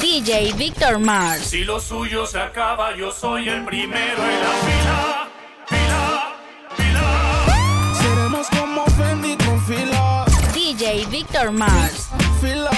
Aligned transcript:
DJ 0.00 0.54
Victor 0.56 0.98
Mars. 0.98 1.44
Si 1.44 1.62
lo 1.62 1.78
suyo 1.78 2.24
se 2.24 2.40
acaba, 2.40 2.96
yo 2.96 3.12
soy 3.12 3.50
el 3.50 3.66
primero 3.66 4.22
en 4.24 4.40
la 4.40 4.52
fila. 4.66 5.28
Fila, 5.66 6.34
fila. 6.74 7.94
Seremos 8.00 8.46
como 8.48 8.86
Fendi 8.86 9.36
con 9.36 9.60
fila. 9.66 10.24
DJ 10.54 11.04
Victor 11.10 11.52
Mars. 11.52 12.08
Fila. 12.40 12.70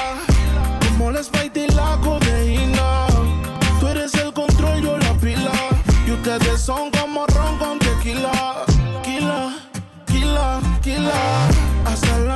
Como 0.88 1.12
les 1.12 1.30
y 1.54 1.66
la 1.72 1.96
codeína. 2.02 3.06
Tú 3.78 3.86
eres 3.86 4.14
el 4.14 4.32
control, 4.32 4.82
yo 4.82 4.98
la 4.98 5.14
pila. 5.14 5.52
Y 6.06 6.10
ustedes 6.10 6.60
son 6.60 6.90
como 6.90 7.24
ron 7.28 7.56
con 7.58 7.78
tequila. 7.78 8.64
Kila, 9.04 9.54
kila, 10.06 10.60
kila. 10.82 11.48
Hasta 11.86 12.16
el 12.16 12.30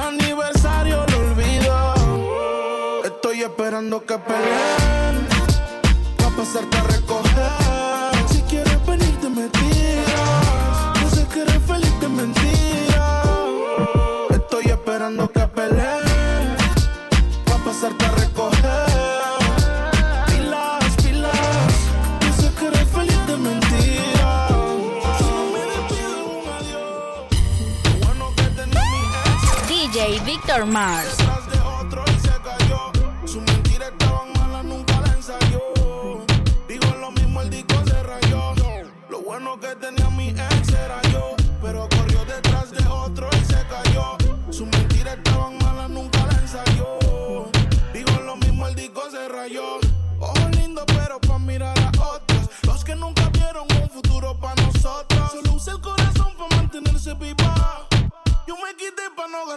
esperando 3.57 4.05
que 4.05 4.19
peleen. 4.19 5.27
Va 6.21 6.27
a 6.27 6.31
pasarte 6.37 6.77
a 6.77 6.83
recoger. 6.83 7.33
Si 8.29 8.43
quieres 8.43 8.85
venirte 8.85 9.31
me 9.31 9.49
tiras. 9.49 11.01
No 11.01 11.09
sé 11.09 11.27
que 11.33 11.41
eres 11.41 11.63
feliz 11.67 12.01
de 12.01 12.09
mentira. 12.09 13.23
Estoy 14.29 14.65
esperando 14.67 15.27
que 15.33 15.41
peleen. 15.41 16.57
Va 17.49 17.55
a 17.55 17.65
pasarte 17.65 18.05
a 18.05 18.11
recoger. 18.11 18.85
Pilas, 20.27 20.97
pilas. 21.03 21.71
No 22.27 22.33
sé 22.39 22.53
que 22.59 22.67
eres 22.67 22.89
feliz 22.91 23.27
de 23.27 23.37
mentira. 23.39 24.49
Solo 25.19 25.43
me 25.55 25.63
despido 25.73 26.17
un 26.37 26.47
adiós. 26.59 27.25
DJ 29.67 30.21
Victor 30.27 30.67
Mars. 30.67 31.26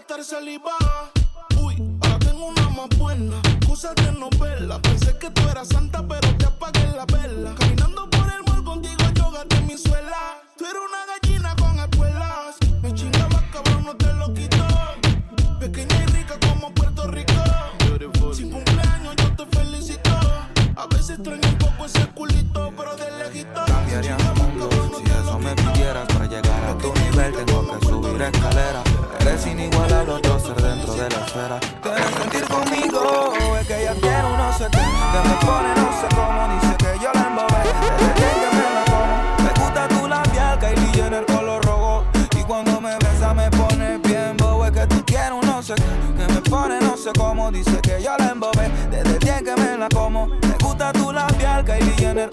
Pa' 0.09 0.17
no 0.17 0.23
gastar 0.23 0.23
saliva. 0.23 0.71
Uy, 1.61 1.75
ahora 2.01 2.19
tengo 2.19 2.47
una 2.47 2.69
más 2.69 2.89
buena. 2.97 3.41
Cosas 3.67 3.95
de 3.95 4.11
novela. 4.13 4.81
Pensé 4.81 5.17
que 5.17 5.29
tú 5.29 5.41
eras 5.49 5.67
santa, 5.67 6.05
pero 6.07 6.35
te 6.37 6.45
apagué 6.45 6.87
la 6.95 7.05
eres 29.39 29.47
inigualable 29.47 30.13
otro 30.13 30.39
ser 30.39 30.55
dentro 30.61 30.93
de 30.93 31.09
la 31.09 31.25
esfera. 31.25 31.59
Quieres 31.81 32.05
sentir 32.17 32.47
conmigo 32.47 33.33
es 33.59 33.67
que 33.67 33.81
ella 33.81 33.93
quiere 33.99 34.25
un 34.25 34.37
no 34.37 34.53
sé 34.57 34.65
qué. 34.71 34.77
Que 34.77 35.29
me 35.29 35.35
pone 35.45 35.75
no 35.75 35.89
sé 35.99 36.07
cómo 36.15 36.47
dice 36.53 36.75
que 36.77 37.03
yo 37.03 37.11
la 37.13 37.27
embobé. 37.27 37.61
Desde 37.99 38.31
que 38.39 38.55
me 38.55 38.67
la 38.73 38.83
como 38.85 39.43
me 39.43 39.61
gusta 39.61 39.87
tu 39.87 40.07
labial 40.07 40.59
Kylie 40.59 40.93
Jenner 40.93 41.25
color 41.25 41.63
rojo. 41.65 42.03
Y 42.37 42.43
cuando 42.43 42.81
me 42.81 42.95
besa 42.97 43.33
me 43.33 43.49
pone 43.51 43.97
bien 43.99 44.37
bobo. 44.37 44.65
Es 44.65 44.71
que 44.71 44.87
tú 44.87 45.03
quieres 45.05 45.31
un 45.31 45.47
no 45.47 45.61
sé 45.61 45.75
qué. 45.75 46.25
Que 46.25 46.33
me 46.33 46.41
pone 46.41 46.79
no 46.81 46.97
sé 46.97 47.11
cómo 47.17 47.51
dice 47.51 47.79
que 47.81 48.01
yo 48.01 48.15
la 48.17 48.29
embobé. 48.29 48.69
Desde 48.91 49.19
que 49.19 49.55
me 49.55 49.77
la 49.77 49.89
como 49.89 50.27
me 50.27 50.55
gusta 50.61 50.91
tu 50.93 51.11
labial 51.11 51.63
Kylie 51.65 51.95
Jenner 51.97 52.29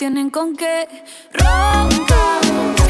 tienen 0.00 0.30
con 0.30 0.56
qué. 0.56 0.88
Ronca. 1.34 2.40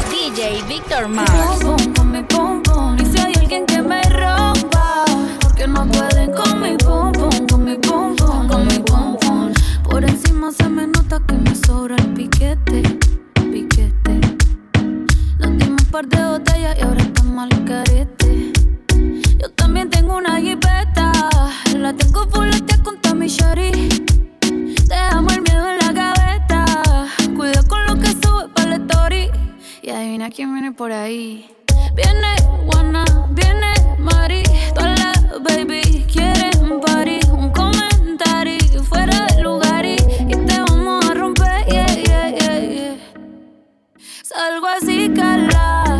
DJ 0.09 0.63
Victor 0.69 1.09
Mi 1.09 1.15
Mars. 1.15 1.61
pum 1.61 1.75
pum 1.75 1.93
con 1.93 2.11
mi 2.13 2.23
pum 2.23 2.63
pum. 2.63 2.97
Y 2.97 3.05
si 3.05 3.19
hay 3.19 3.33
alguien 3.35 3.65
que 3.65 3.81
me 3.81 4.01
rompa. 4.03 5.03
Porque 5.41 5.67
no 5.67 5.85
pueden 5.87 6.31
con 6.31 6.61
mi 6.61 6.77
pum 6.77 7.11
pum, 7.11 7.47
con 7.49 7.65
mi 7.65 7.75
pum 7.75 8.15
pum, 8.15 8.47
con 8.47 8.65
mi 8.65 8.79
pum 8.79 9.17
pum. 9.19 9.51
Por 9.83 10.05
encima 10.05 10.53
se 10.53 10.69
me 10.69 10.87
nota 10.87 11.21
que 11.27 11.33
me 11.33 11.53
sobra 11.53 11.97
el 11.97 12.13
piquete, 12.13 12.81
piquete. 13.51 14.21
Nos 15.39 15.57
dimos 15.57 15.81
un 15.81 15.91
par 15.91 16.07
de 16.07 16.23
botellas 16.23 16.77
y 16.79 16.81
ahora 16.81 17.01
estamos 17.01 17.43
al 17.43 17.65
carete. 17.65 18.53
Yo 19.37 19.49
también 19.55 19.89
tengo 19.89 20.15
una 20.15 20.39
jipeta. 20.39 21.11
La 21.75 21.91
tengo 21.91 22.25
fuletea 22.29 22.81
con 22.81 23.01
Tommy 23.01 23.27
Shari. 23.27 23.89
Dejamos 24.87 25.33
el 25.33 25.41
miedo 25.41 25.69
en 25.71 25.77
la 25.79 25.91
gaveta. 25.91 26.20
Cuida 27.41 27.63
con 27.63 27.83
lo 27.87 27.95
que 27.95 28.05
sube 28.05 28.49
para 28.53 28.69
la 28.69 28.75
story. 28.75 29.31
Y 29.81 29.89
adivina 29.89 30.29
quién 30.29 30.53
viene 30.53 30.73
por 30.73 30.91
ahí. 30.91 31.49
Viene 31.95 32.35
Juana, 32.67 33.03
viene 33.31 33.73
Mari. 33.97 34.43
Todas 34.75 34.99
las 34.99 35.41
baby 35.41 36.05
quieren 36.13 36.79
party. 36.79 37.19
Un 37.31 37.49
comentario 37.49 38.83
fuera 38.83 39.25
de 39.25 39.41
lugar 39.41 39.83
y, 39.83 39.95
y 39.95 40.35
te 40.35 40.61
vamos 40.69 41.03
a 41.09 41.15
romper. 41.15 41.65
Yeah, 41.65 41.87
yeah, 41.87 42.29
yeah, 42.29 42.59
yeah. 42.59 42.97
Salgo 44.21 44.67
así, 44.67 45.09
cala. 45.09 45.99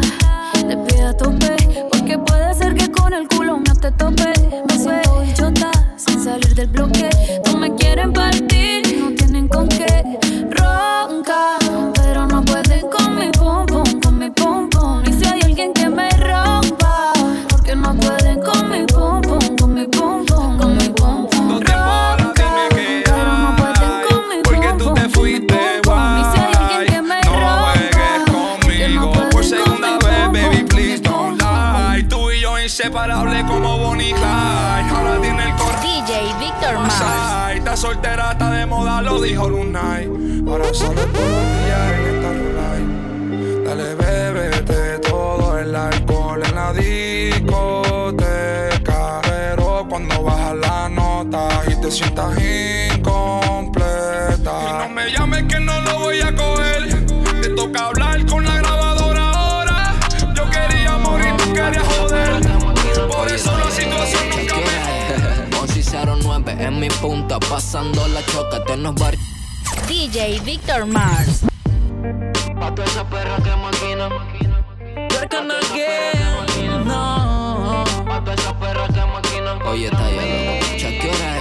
Le 0.68 0.78
pido 0.78 1.08
a 1.08 1.18
tope. 1.18 1.56
Porque 1.92 2.20
puede 2.20 2.54
ser 2.54 2.76
que 2.76 2.92
con 2.92 3.16
el 3.16 3.28
culo 3.28 3.58
no 3.68 3.76
te 3.78 3.92
tope. 3.94 4.32
Me 4.70 4.78
suelto 4.78 5.22
bichota 5.22 5.72
sin 5.98 6.24
salir 6.24 6.54
del 6.54 6.68
bloque. 6.68 7.10
No 7.48 7.58
me 7.58 7.74
quieren 7.74 8.14
partir 8.14 8.86
y 8.86 8.98
no 8.98 9.10
tienen 9.16 9.48
con 9.48 9.68
qué. 9.68 10.20
Soltera, 37.92 38.32
está 38.32 38.50
de 38.52 38.66
moda, 38.66 39.02
lo 39.02 39.22
dijo 39.22 39.50
Lunay. 39.50 40.06
Ahora 40.48 40.74
sale 40.74 41.06
por 41.08 41.22
los 41.22 41.42
en 41.98 42.06
esta 42.12 42.30
rulay. 42.40 42.84
Dale, 43.66 43.96
bébete 43.96 45.00
todo 45.00 45.58
el 45.60 45.76
alcohol 45.76 46.42
en 46.46 46.56
la 46.56 46.72
discoteca. 46.74 48.22
Pero 49.24 49.86
cuando 49.90 50.24
baja 50.24 50.54
la 50.54 50.90
nota 50.90 51.50
y 51.68 51.76
te 51.82 51.92
sientas 51.92 52.32
incompleta. 52.98 54.54
Y 54.70 54.74
no 54.84 54.90
me 54.90 55.12
llames 55.12 55.44
que 55.44 55.60
no 55.60 55.82
lo 55.82 56.00
voy 56.00 56.22
a 56.22 56.34
coger. 56.34 56.61
09 65.84 66.56
en 66.60 66.80
mi 66.80 66.90
punta, 66.90 67.40
pasando 67.40 68.08
la 68.10 68.24
choca, 68.26 68.64
te 68.66 68.78
nos 68.78 68.96
bar. 68.96 69.16
DJ 69.88 70.40
Victor 70.42 70.86
Mars. 70.86 71.42
Pa' 72.60 72.74
toda 72.76 72.88
esa 72.88 73.04
perra 73.10 73.38
que 73.38 73.56
maquina. 73.56 74.10
Working 75.16 75.52
again, 75.52 76.86
no. 76.86 77.84
Pa' 78.06 78.20
toda 78.24 78.34
esa 78.36 78.60
perra 78.60 78.88
que 78.88 79.06
maquina. 79.06 79.60
Oye, 79.66 79.86
está 79.86 80.10
loco. 80.12 80.22
¿Qué 80.78 81.10
hora 81.10 81.38
es? 81.38 81.41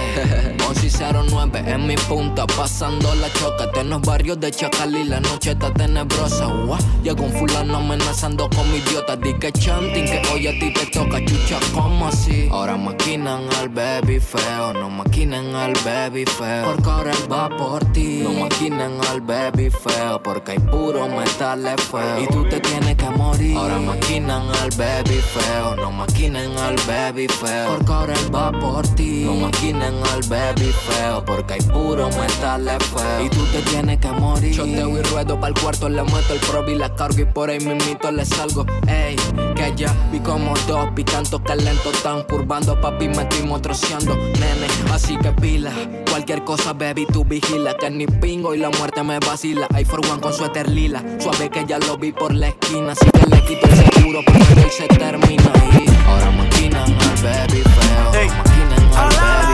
09 0.99 1.63
en 1.65 1.87
mi 1.87 1.95
punta, 1.95 2.45
pasando 2.47 3.13
la 3.15 3.31
choca. 3.33 3.69
En 3.79 3.89
los 3.89 4.01
barrios 4.01 4.39
de 4.39 4.51
Chacalí, 4.51 5.03
la 5.05 5.19
noche 5.19 5.51
está 5.51 5.73
tenebrosa. 5.73 6.45
Guau, 6.45 6.77
Llegó 7.03 7.23
un 7.23 7.31
fulano 7.31 7.77
amenazando 7.77 8.49
con 8.49 8.69
mi 8.71 8.77
idiota. 8.77 9.15
Di 9.15 9.33
chanting, 9.53 10.05
que 10.05 10.21
hoy 10.31 10.47
a 10.47 10.51
ti 10.51 10.73
te 10.73 10.85
toca 10.87 11.23
chucha, 11.25 11.59
como 11.73 12.07
así? 12.07 12.47
Ahora 12.51 12.77
maquinan 12.77 13.41
al 13.59 13.69
baby 13.69 14.19
feo, 14.19 14.73
no 14.73 14.89
maquinan 14.89 15.55
al 15.55 15.73
baby 15.83 16.25
feo. 16.25 16.65
Porque 16.65 16.89
ahora 16.89 17.11
él 17.11 17.31
va 17.31 17.49
por 17.49 17.83
ti. 17.91 18.21
No 18.23 18.33
maquinan 18.33 18.93
al 19.09 19.21
baby 19.21 19.69
feo, 19.69 20.21
porque 20.21 20.51
hay 20.51 20.59
puro 20.59 21.07
metal 21.07 21.63
feo. 21.77 22.21
Y 22.21 22.27
tú 22.27 22.43
te 22.49 22.59
tienes 22.59 22.95
que 22.95 23.09
morir. 23.09 23.57
Ahora 23.57 23.79
maquinan 23.79 24.43
al 24.61 24.69
baby 24.71 25.19
feo, 25.33 25.75
no 25.77 25.91
maquinan 25.91 26.57
al 26.57 26.75
baby 26.87 27.27
feo. 27.27 27.75
Porque 27.77 27.91
ahora 27.91 28.13
él 28.13 28.35
va 28.35 28.51
por 28.51 28.87
ti. 28.89 29.23
No 29.25 29.35
maquinan 29.35 29.95
al 30.13 30.21
baby 30.29 30.71
feo, 30.71 30.80
porque 31.25 31.53
hay 31.53 31.61
puro 31.61 32.09
metal 32.09 32.69
feo. 32.79 33.25
Y 33.25 33.29
tú 33.29 33.43
te 33.51 33.61
tienes 33.69 33.99
que 33.99 34.11
morir. 34.11 34.55
Choteo 34.55 34.97
y 34.97 35.01
ruedo 35.03 35.39
pa'l 35.39 35.53
cuarto, 35.53 35.89
le 35.89 36.03
meto 36.03 36.33
el 36.33 36.39
prob 36.39 36.69
y 36.69 36.75
la 36.75 36.93
cargo 36.95 37.21
y 37.21 37.25
por 37.25 37.49
ahí 37.49 37.59
mismito 37.59 38.11
le 38.11 38.25
salgo. 38.25 38.65
Ey, 38.87 39.15
que 39.55 39.73
ya 39.75 39.93
vi 40.11 40.19
como 40.19 40.53
dos 40.67 40.89
picantos 40.95 41.41
que 41.41 41.55
lento 41.55 41.91
están 41.91 42.23
curvando, 42.23 42.79
papi 42.79 43.07
me 43.07 43.23
estoy 43.23 43.43
motroceando, 43.43 44.15
nene. 44.15 44.67
Así 44.91 45.17
que 45.17 45.31
pila, 45.31 45.71
cualquier 46.09 46.43
cosa, 46.43 46.73
baby, 46.73 47.05
tú 47.05 47.23
vigila. 47.23 47.75
Que 47.77 47.89
ni 47.89 48.07
pingo 48.07 48.53
y 48.55 48.59
la 48.59 48.69
muerte 48.69 49.03
me 49.03 49.19
vacila. 49.19 49.67
Hay 49.73 49.85
for 49.85 49.99
one 50.05 50.21
con 50.21 50.33
suéter 50.33 50.69
lila, 50.69 51.03
suave 51.19 51.49
que 51.49 51.65
ya 51.65 51.79
lo 51.79 51.97
vi 51.97 52.11
por 52.11 52.33
la 52.33 52.49
esquina. 52.49 52.93
Así 52.93 53.09
que 53.11 53.25
le 53.27 53.43
quito 53.45 53.67
el 53.67 53.93
seguro 53.93 54.19
porque 54.25 54.63
hoy 54.63 54.71
se 54.71 54.87
termina. 54.87 55.51
Y 55.73 56.07
ahora 56.07 56.31
maquinan 56.31 56.83
al 56.83 57.23
baby 57.23 57.61
feo, 57.61 58.21
Ey. 58.21 58.27
maquinan 58.29 58.97
al 58.97 59.15
baby 59.15 59.50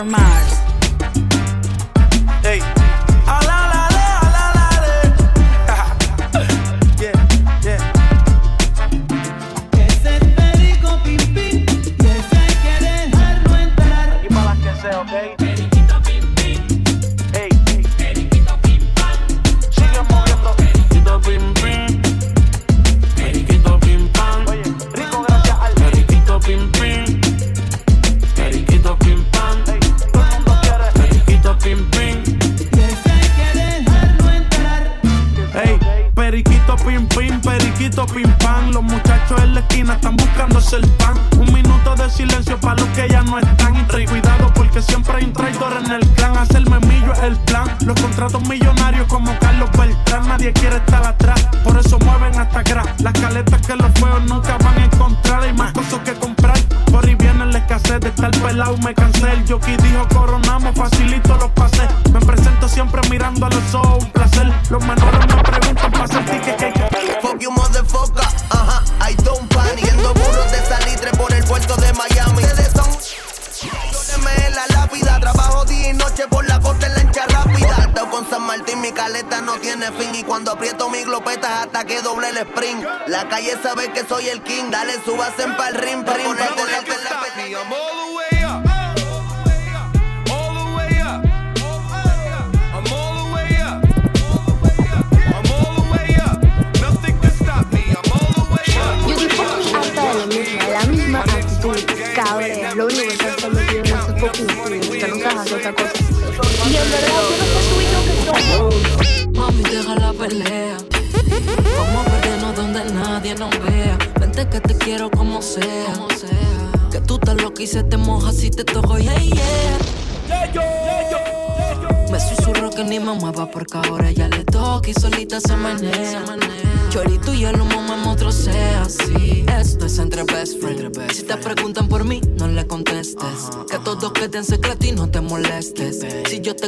Mars. 0.00 0.51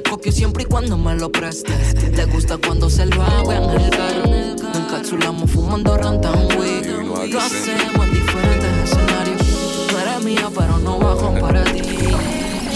Copio 0.09 0.33
siempre 0.33 0.63
y 0.63 0.67
cuando 0.67 0.97
me 0.97 1.15
lo 1.17 1.31
prestes. 1.31 1.95
Te 1.95 2.25
gusta 2.27 2.59
cuando 2.59 2.89
se 2.89 3.07
lo 3.07 3.23
hago 3.23 3.53
en 3.53 3.71
el 3.71 3.91
carro. 3.91 4.27
Nos 4.63 4.77
encapsulamos 4.77 5.51
fumando 5.51 5.97
rantanweed. 5.97 6.87
Lo 7.31 7.41
hacemos 7.41 8.07
en 8.07 8.13
diferentes 8.13 8.91
escenarios. 8.91 9.43
Tú 9.89 9.97
eres 9.99 10.25
mía, 10.25 10.51
pero 10.55 10.79
no 10.79 10.99
bajo 10.99 11.35
para 11.41 11.65
ti. 11.65 11.83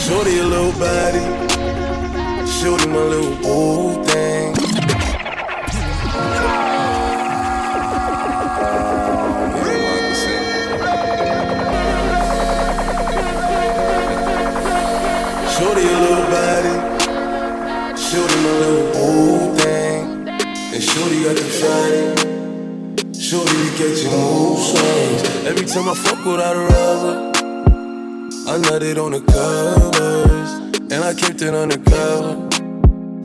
Shorty 0.07 0.39
a 0.39 0.45
little 0.45 0.73
baddie. 0.79 1.49
Shorty 2.47 2.89
my 2.89 2.99
little 2.99 3.37
boo 3.43 4.03
thing. 4.05 4.58
shiny. 21.59 22.15
Shorty, 23.19 23.57
you 23.59 23.71
get 23.77 23.99
your. 24.03 24.57
Every 25.51 25.67
time 25.67 25.89
I 25.89 25.95
fuck 25.95 26.25
without 26.25 26.57
a 26.57 26.65
rubber, 26.73 27.17
I 28.51 28.55
nutted 28.67 28.97
on 29.03 29.13
the 29.13 29.21
covers. 29.21 30.51
And 30.93 31.05
I 31.05 31.13
kept 31.15 31.43
it 31.43 31.55
undercover. 31.55 32.49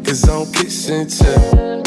Cause 0.04 0.24
I 0.26 0.34
don't 0.34 0.54
kiss 0.54 0.90
and 0.90 1.10
tell. 1.10 1.84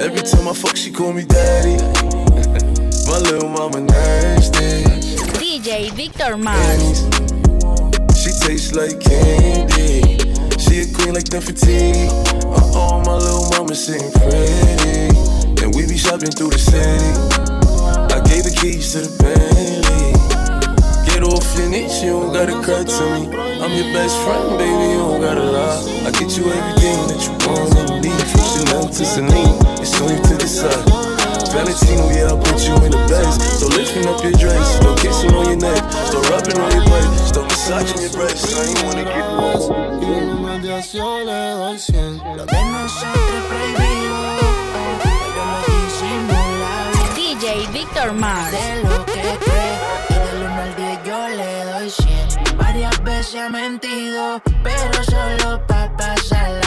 Every 0.00 0.22
time 0.22 0.48
I 0.48 0.54
fuck, 0.54 0.76
she 0.76 0.90
call 0.90 1.12
me 1.12 1.24
daddy. 1.24 1.76
My 3.10 3.18
little 3.18 3.48
mama 3.48 3.80
nasty. 3.80 4.82
DJ 5.38 5.90
Victor 5.92 6.36
Mars. 6.36 7.04
She 8.20 8.30
tastes 8.46 8.74
like 8.74 8.98
candy. 9.00 10.18
She 10.58 10.80
a 10.80 10.86
queen 10.94 11.14
like 11.14 11.28
Nefertiti. 11.30 12.08
Uh 12.08 12.78
oh, 12.80 13.02
my 13.04 13.16
little 13.16 13.50
mama 13.50 13.74
sitting 13.74 14.10
pretty. 14.12 15.33
And 15.64 15.74
we 15.74 15.88
be 15.88 15.96
shopping 15.96 16.28
through 16.28 16.52
the 16.52 16.60
city. 16.60 17.08
I 18.12 18.20
gave 18.28 18.44
the 18.44 18.52
keys 18.52 18.92
to 18.92 19.00
the 19.00 19.08
Bentley. 19.16 20.12
Get 21.08 21.24
off 21.24 21.40
in 21.56 21.72
it, 21.72 21.88
you 22.04 22.20
don't 22.20 22.36
gotta 22.36 22.60
cut 22.60 22.84
to 22.84 23.04
me. 23.16 23.32
I'm 23.64 23.72
your 23.72 23.88
best 23.96 24.12
friend, 24.28 24.60
baby, 24.60 24.92
you 24.92 25.00
don't 25.00 25.24
gotta 25.24 25.40
lie. 25.40 25.80
I 26.04 26.12
get 26.20 26.36
you 26.36 26.52
everything 26.52 27.00
that 27.08 27.16
you 27.24 27.32
want 27.48 27.72
and 27.80 28.04
need. 28.04 28.12
From 28.28 28.44
Chanel 28.44 28.92
to 28.92 29.04
Celine, 29.08 29.56
it's 29.80 29.96
only 30.04 30.20
to 30.28 30.36
the 30.36 30.44
decide. 30.44 30.84
Valentino, 31.48 32.12
yeah, 32.12 32.28
I 32.28 32.36
put 32.44 32.60
you 32.60 32.76
in 32.84 32.92
the 32.92 33.00
best. 33.08 33.40
So 33.56 33.72
lifting 33.72 34.04
up 34.04 34.20
your 34.20 34.36
dress, 34.36 34.60
start 34.76 35.00
kissing 35.00 35.32
on 35.32 35.48
your 35.48 35.64
neck, 35.64 35.80
start 36.12 36.28
rubbing 36.28 36.60
on 36.60 36.76
your 36.76 36.84
butt, 36.92 37.08
start 37.24 37.48
massaging 37.48 38.04
your 38.04 38.12
breast. 38.12 38.52
I 38.52 38.68
ain't 38.68 38.84
wanna 38.84 39.08
get 39.08 39.26
lost. 39.32 39.72
La 42.36 42.44
pena 42.44 42.88
siempre 42.88 43.40
prohibida 43.48 43.93
Víctor 47.72 48.12
Mar. 48.14 48.50
De 48.50 48.82
lo 48.82 49.04
que 49.04 49.12
cree, 49.12 49.76
y 50.08 50.14
del 50.14 50.44
1 50.44 50.62
al 50.62 50.76
10 50.76 51.04
yo 51.04 51.28
le 51.28 51.64
doy 51.64 51.90
100. 51.90 52.56
Varias 52.56 53.04
veces 53.04 53.34
ha 53.34 53.48
mentido, 53.50 54.40
pero 54.62 55.04
solo 55.04 55.66
para 55.66 55.94
pasarla 55.94 56.63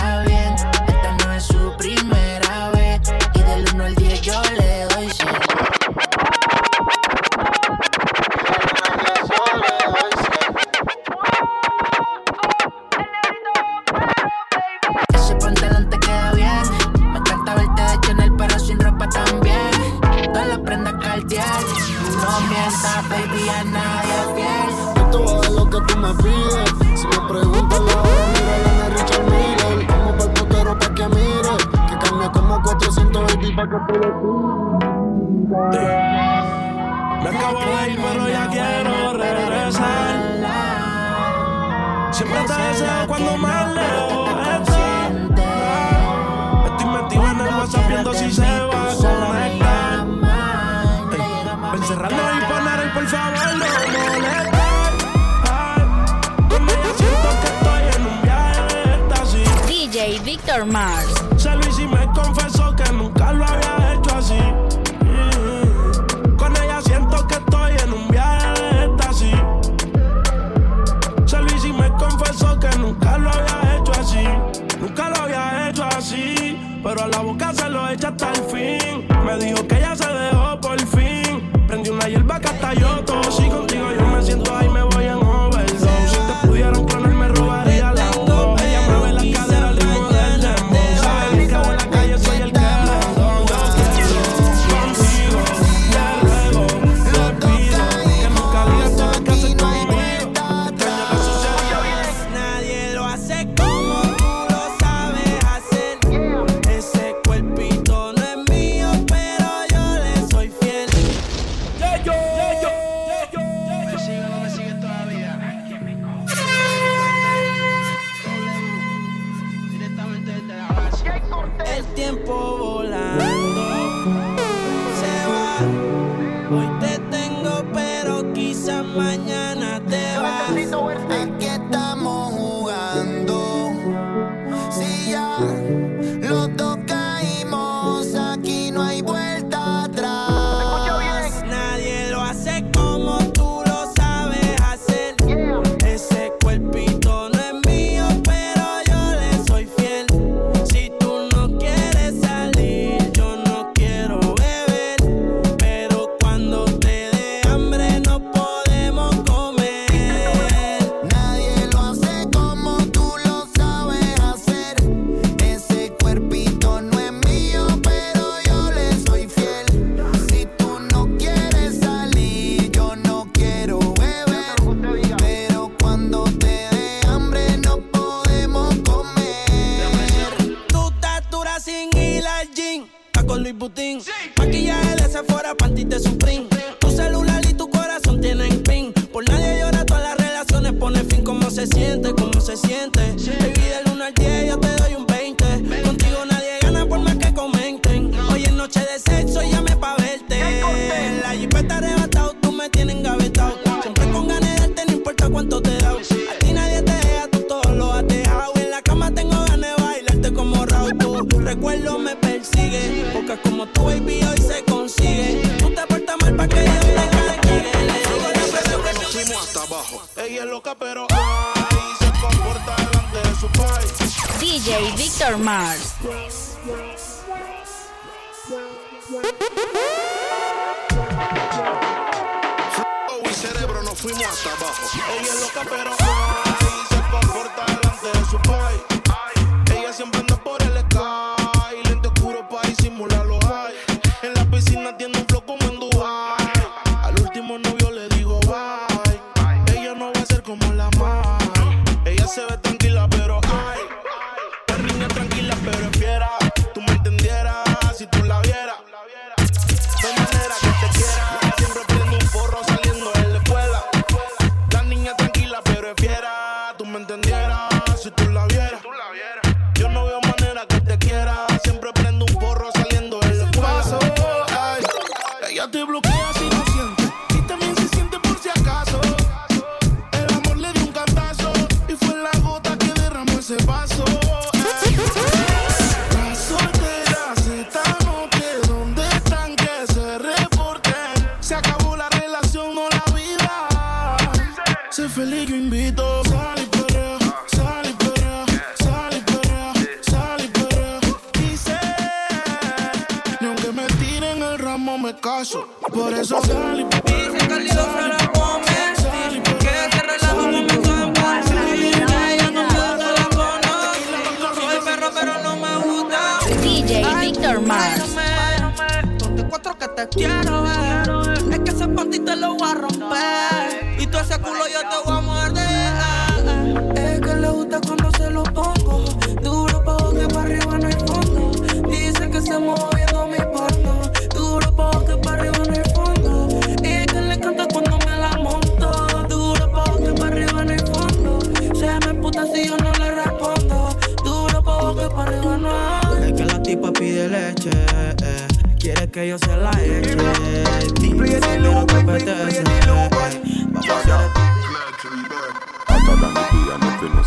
mañana. 128.98 129.37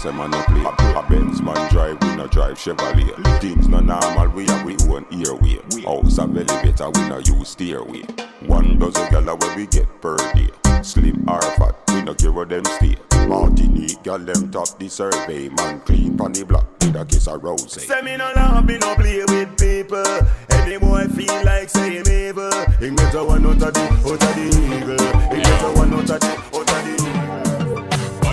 Say 0.01 0.13
man 0.13 0.31
no 0.31 0.43
play 0.45 0.65
A 0.65 1.03
Benz 1.09 1.43
man 1.43 1.71
drive, 1.71 2.01
we 2.03 2.17
no 2.17 2.27
drive 2.27 2.57
Chevrolet 2.57 3.41
Things 3.41 3.69
no 3.69 3.81
normal, 3.81 4.29
we 4.29 4.47
have 4.47 4.65
we 4.65 4.77
own 4.89 5.05
airway 5.13 5.59
House 5.85 6.19
a 6.19 6.23
elevator, 6.23 6.91
we 6.91 7.09
no 7.09 7.19
use 7.19 7.51
stairway 7.51 8.03
One 8.47 8.79
dozen 8.79 9.07
gyal 9.09 9.39
where 9.41 9.57
we 9.57 9.67
get 9.67 9.89
per 10.01 10.17
day 10.33 10.49
Slim 10.83 11.29
or 11.29 11.43
fat, 11.43 11.77
we 11.89 12.03
no 12.03 12.15
care 12.15 12.33
where 12.33 12.47
them 12.47 12.65
stay 12.65 12.97
Martinique 13.29 14.03
gyal 14.03 14.25
them 14.25 14.51
top 14.51 14.79
the 14.79 14.89
survey 14.89 15.49
Man 15.51 15.81
clean 15.81 16.17
pon 16.17 16.33
the 16.33 16.45
block 16.45 16.67
with 16.81 16.97
a 16.97 17.05
kiss 17.05 17.29
of 17.29 17.43
rose 17.43 17.71
Say 17.71 18.01
me 18.01 18.17
no 18.17 18.33
love, 18.35 18.65
me 18.65 18.79
no 18.79 18.95
play 18.95 19.23
with 19.25 19.59
people. 19.59 20.03
Any 20.51 20.79
boy 20.79 21.07
feel 21.09 21.45
like 21.45 21.69
saying 21.69 22.09
evil. 22.09 22.51
He 22.81 22.89
a 22.89 23.25
one 23.25 23.47
out 23.47 23.63
of 23.63 23.75
the, 23.75 23.81
out 23.81 24.13
of 24.13 24.35
the 24.35 24.47
eagle. 24.49 25.37
He 25.37 25.43
a 25.43 25.73
one 25.77 25.93
out 25.95 26.11
of 26.11 26.21
the, 26.21 26.27
out 26.27 26.71
of 26.71 26.97
the. 26.97 27.00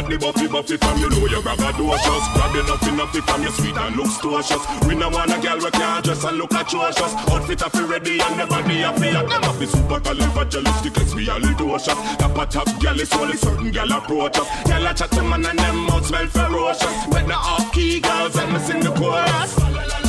But 0.08 0.22
the 0.22 0.26
buffy 0.26 0.48
buffy 0.48 0.78
from 0.78 0.98
you 1.00 1.10
know 1.10 1.28
you 1.28 1.42
grab 1.42 1.60
a 1.60 1.74
docious. 1.76 2.34
Grab 2.34 2.56
enough 2.56 2.88
enough 2.88 3.12
from 3.12 3.44
your 3.44 3.52
sweet 3.52 3.76
and 3.76 3.96
looks 3.98 4.18
tortuous 4.20 4.64
We 4.88 4.96
no 4.96 5.10
want 5.10 5.36
a 5.36 5.40
girl 5.42 5.58
we 5.58 5.70
can't 5.72 6.06
dress 6.06 6.24
and 6.24 6.38
look 6.38 6.54
atrocious. 6.54 7.14
Outfit 7.28 7.62
a 7.62 7.70
fi 7.70 7.84
ready 7.84 8.22
and 8.22 8.40
the 8.40 8.48
body 8.48 8.82
a 8.84 8.94
fi 8.94 9.12
hot. 9.12 9.28
Them 9.28 9.44
a 9.44 9.52
fi 9.52 9.66
super 9.66 10.00
califragilistic 10.00 10.96
expialidocious 10.96 12.18
Top 12.20 12.38
a 12.38 12.46
top 12.46 12.82
girl 12.82 13.00
is 13.02 13.12
only 13.12 13.36
certain 13.36 13.70
girl 13.70 13.92
approach 13.92 14.38
us 14.38 14.48
Girl 14.64 14.88
a 14.88 14.94
chat 14.94 15.12
to 15.12 15.24
man 15.24 15.46
and 15.46 15.60
them 15.60 15.76
mouth 15.76 16.06
smell 16.06 16.28
ferocious. 16.28 17.06
But 17.12 17.28
the 17.28 17.36
off 17.36 17.74
key 17.74 18.00
girls 18.00 18.38
and 18.38 18.54
me 18.54 18.60
sing 18.60 18.80
the 18.80 18.94
chorus 18.94 20.07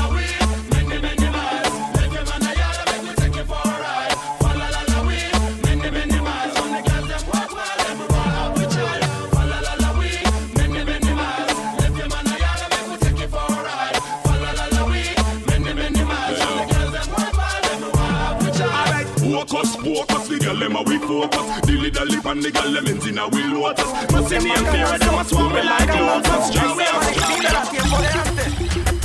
girl 20.49 20.59
them 20.59 20.77
a 20.77 20.83
we 20.83 20.99
focus. 20.99 21.61
Dilly 21.67 21.91
dally 21.91 22.21
pon 22.21 22.41
the 22.41 22.51
girl 22.51 22.73
them 22.73 22.87
inna 22.87 23.29
we 23.29 23.43
lotus. 23.45 23.85
Pussy 24.09 24.37
and 24.37 24.67
fear 24.69 24.99
them 24.99 25.19
a 25.21 25.25
swarm 25.25 25.53
me 25.53 25.63
like 25.63 25.93
lotus. 25.93 26.49
Strong 26.49 26.77
me 26.77 26.85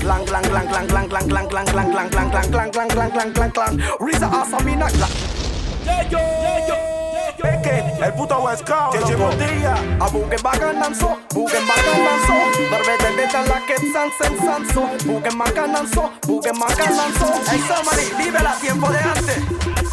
Lang 0.04 0.26
lang 0.26 0.44
lang 0.52 0.68
lang 0.68 0.88
Clang 0.88 1.10
clang 1.10 1.26
clang 1.28 1.48
clang 1.50 1.50
clang 1.50 1.68
clang 1.68 2.00
clang 2.00 2.30
clang 2.32 2.52
clang 2.52 2.70
clang 2.72 2.90
clang 2.90 3.12
clang 3.12 3.34
clang 3.34 3.52
clang. 3.52 3.76
Reza 4.00 4.28
asa 4.28 4.64
me 4.64 4.76
not. 4.76 4.94
Yeah 5.86 6.10
yo 6.10 6.20
yeah 6.20 6.68
yo. 6.68 7.03
Peque, 7.44 7.84
el 8.02 8.14
puto 8.14 8.40
West 8.40 8.64
Coast 8.66 8.96
Jeje 8.98 9.16
Botilla 9.16 9.76
A 10.00 10.08
bugen 10.10 10.42
baganan 10.42 10.96
so 10.96 11.18
Bugen 11.34 11.64
baganan 11.68 12.20
so 12.26 12.36
Barbete 12.72 13.10
de 13.18 13.50
la 13.50 13.60
que 13.68 13.76
san 13.92 14.10
sen 14.18 14.38
san 14.40 14.66
so 14.74 14.88
Bugen 15.06 15.38
baganan 15.38 15.86
so 15.94 16.10
Bugen 16.26 16.58
baganan 16.58 17.12
so 17.20 17.28
Hey 17.52 17.60
somebody, 17.68 18.06
vívela 18.18 18.56
tiempo 18.62 18.88
de 18.90 19.00
antes 19.00 19.44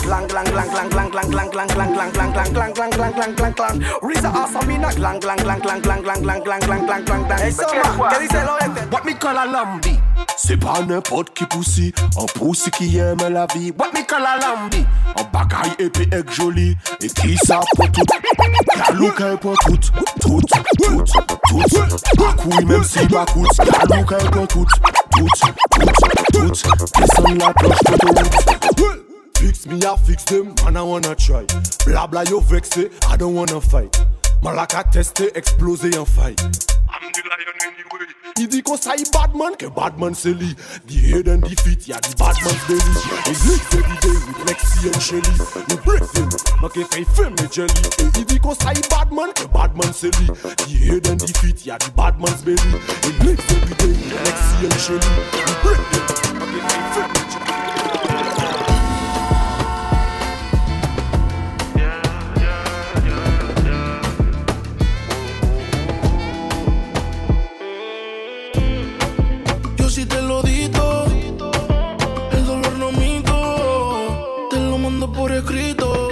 Clang, 0.01 0.27
clang, 0.29 0.47
clang, 0.47 0.69
clang, 0.71 0.89
clang, 0.89 1.11
clang, 1.11 1.31
clang, 1.31 1.51
clang, 1.51 1.69
clang, 1.69 1.93
clang, 1.93 2.13
clang, 2.13 2.33
clang, 2.33 2.53
clang, 2.53 2.73
clang, 2.73 2.91
clang, 2.91 3.13
clang, 3.13 3.35
clang, 3.35 3.53
clang. 3.53 3.81
Risa 4.03 4.31
Asamina, 4.33 4.89
clang, 4.91 5.21
clang, 5.21 5.39
clang, 5.39 5.61
clang, 5.61 5.83
clang, 5.83 6.03
clang, 6.03 6.43
clang, 6.43 7.05
clang, 7.05 7.05
clang. 7.05 7.39
Hey 7.39 7.53
Soma, 7.53 8.09
¿qué 8.09 8.19
dice 8.21 8.39
el? 8.39 8.91
What 8.91 9.05
me 9.05 9.15
call 9.15 9.37
a 9.37 9.45
lambi 9.45 10.10
Se 10.37 10.57
pa 10.61 10.81
nèpot 10.87 11.31
ki 11.37 11.47
pousi, 11.53 11.91
an 12.19 12.29
pousi 12.35 12.71
ki 12.75 12.89
yeme 12.97 13.29
la 13.33 13.47
vi 13.55 13.73
Wap 13.79 13.95
mi 13.95 14.03
kala 14.09 14.37
lambi, 14.41 14.85
an 15.17 15.27
bagay 15.33 15.75
epi 15.87 16.09
ek 16.17 16.33
joli. 16.37 16.71
E 17.01 17.09
ki 17.09 17.37
sa 17.45 17.61
potout, 17.77 18.15
galou 18.77 19.13
kè 19.17 19.37
potout 19.43 19.91
Tout, 20.21 20.43
tout, 20.47 21.05
tout, 21.49 21.97
bakouy 22.19 22.65
mèm 22.65 22.85
si 22.85 23.07
bakout 23.09 23.63
Galou 23.65 24.05
kè 24.07 24.23
potout, 24.31 24.67
tout, 25.11 25.29
tout, 25.41 25.93
tout 26.33 26.53
Desan 27.01 27.35
la 27.39 27.53
ploche 27.55 27.83
potout 27.99 29.11
Fix 29.41 29.67
mi 29.67 29.83
a 29.85 29.97
fix 29.97 30.25
dem, 30.27 30.55
man 30.65 30.77
I 30.77 30.83
wanna 30.83 31.15
try. 31.15 31.47
Blabla 31.87 32.25
yo 32.29 32.41
vekse, 32.41 32.91
I 33.11 33.17
don't 33.17 33.35
wanna 33.35 33.59
fight. 33.59 33.97
Malaka 34.43 34.85
teste 34.85 35.31
eksplose 35.37 35.91
yon 35.93 36.07
fay. 36.07 36.35
I 38.41 38.47
di 38.49 38.63
kon 38.65 38.79
sa 38.81 38.95
yi 38.97 39.05
badman 39.13 39.53
ke 39.61 39.69
badman 39.69 40.15
se 40.17 40.33
li. 40.33 40.55
Di 40.89 40.97
head 41.11 41.29
and 41.29 41.43
di 41.45 41.55
feet 41.61 41.89
ya 41.89 42.01
di 42.01 42.15
badman 42.17 42.57
se 42.65 42.77
li. 42.81 42.95
E 43.29 43.35
lik 43.45 43.63
every 43.77 43.99
day 44.01 44.17
with 44.25 44.41
Lexi 44.49 44.89
and 44.89 45.03
Shelly. 45.03 45.35
We 45.69 45.77
break 45.85 46.05
them, 46.17 46.29
make 46.63 46.89
fay 46.89 47.05
fem 47.05 47.35
e 47.37 47.47
jelly. 47.53 47.85
E 48.01 48.25
di 48.25 48.39
kon 48.39 48.57
sa 48.57 48.73
yi 48.73 48.81
badman 48.89 49.37
ke 49.37 49.45
badman 49.53 49.93
se 49.93 50.09
li. 50.09 50.27
Di 50.65 50.89
head 50.89 51.07
and 51.09 51.21
di 51.21 51.33
feet 51.41 51.67
ya 51.67 51.77
di 51.77 51.91
badman 51.93 52.33
se 52.41 52.57
li. 52.57 52.71
E 53.05 53.11
lik 53.21 53.45
every 53.45 53.77
day 53.77 53.93
with 53.93 54.25
Lexi 54.25 54.65
and 54.65 54.81
Shelly. 54.81 55.13
We 55.37 55.53
break 55.61 55.83
them, 55.93 56.05
make 56.41 56.65
fay 56.65 56.83
fem 56.97 57.11
e 57.13 57.23
jelly. 57.29 58.10
si 69.91 70.07
te 70.07 70.23
lo 70.23 70.41
dito. 70.43 71.05
El 72.31 72.47
dolor 72.47 72.73
no 72.79 72.93
minto. 72.93 74.47
Te 74.49 74.57
lo 74.61 74.79
mando 74.79 75.13
por 75.13 75.33
escrito. 75.33 76.09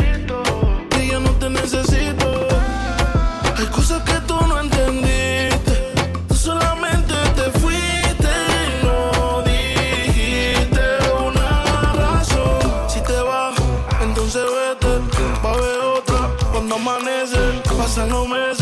Que 0.91 1.07
ya 1.07 1.21
no 1.21 1.31
te 1.39 1.49
necesito. 1.49 2.49
Hay 3.57 3.67
cosas 3.67 4.03
que 4.03 4.15
tú 4.27 4.35
no 4.49 4.59
entendiste. 4.59 5.93
Tú 6.27 6.35
solamente 6.35 7.15
te 7.37 7.51
fuiste 7.61 8.33
y 8.67 8.85
no 8.85 9.43
dijiste 9.43 10.85
una 11.25 11.93
razón. 11.93 12.59
Si 12.89 13.01
te 13.01 13.21
vas, 13.21 13.55
entonces 14.03 14.43
vete. 14.43 14.89
Va 15.45 15.51
a 15.51 15.55
haber 15.55 15.81
otra. 15.99 16.31
Cuando 16.51 16.75
amanece, 16.75 17.39
pasan 17.79 18.09
los 18.09 18.29
meses. 18.29 18.58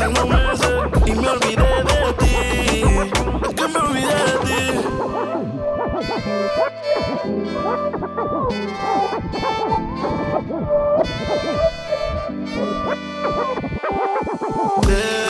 y 0.00 1.12
me 1.12 1.28
olvidé 1.28 1.84
de 1.84 2.12
ti. 2.18 2.32
Que 3.54 3.68
me 3.68 3.78
olvidé 3.78 4.14
de 4.14 4.38
ti. 4.44 4.60
Yeah. 14.88 15.29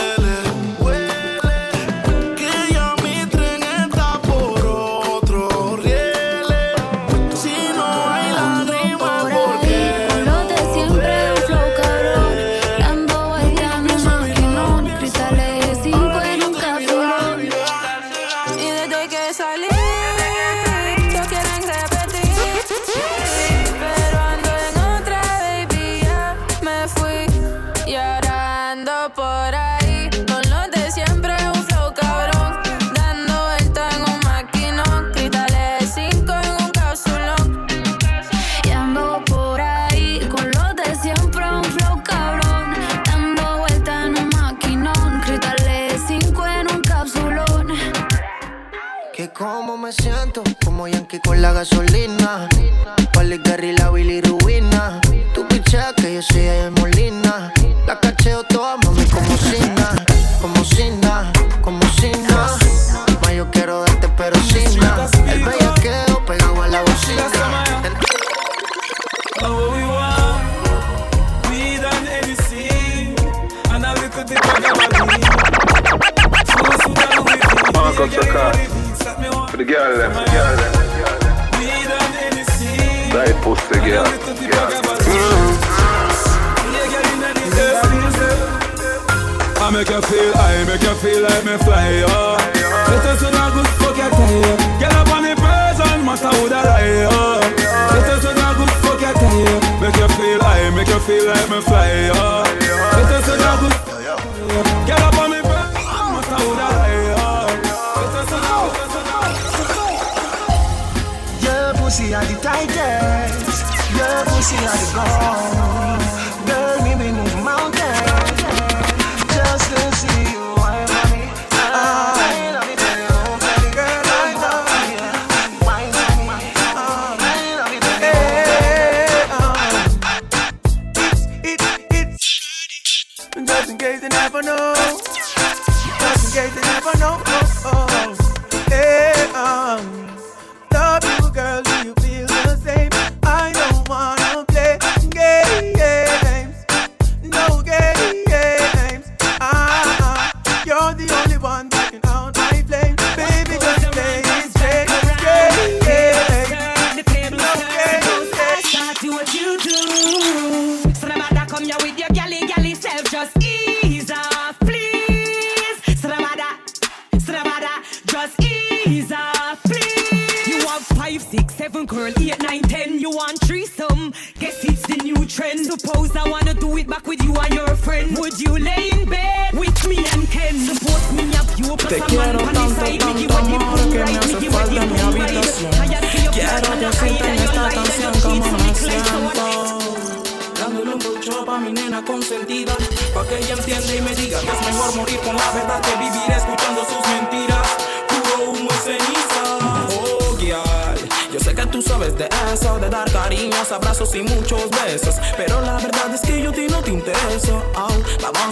never 134.11 134.43
know. 134.43 134.75
Just 134.75 136.37
in 136.37 136.43
case 136.43 136.55
you 136.55 136.63
never 136.63 136.99
know. 136.99 137.50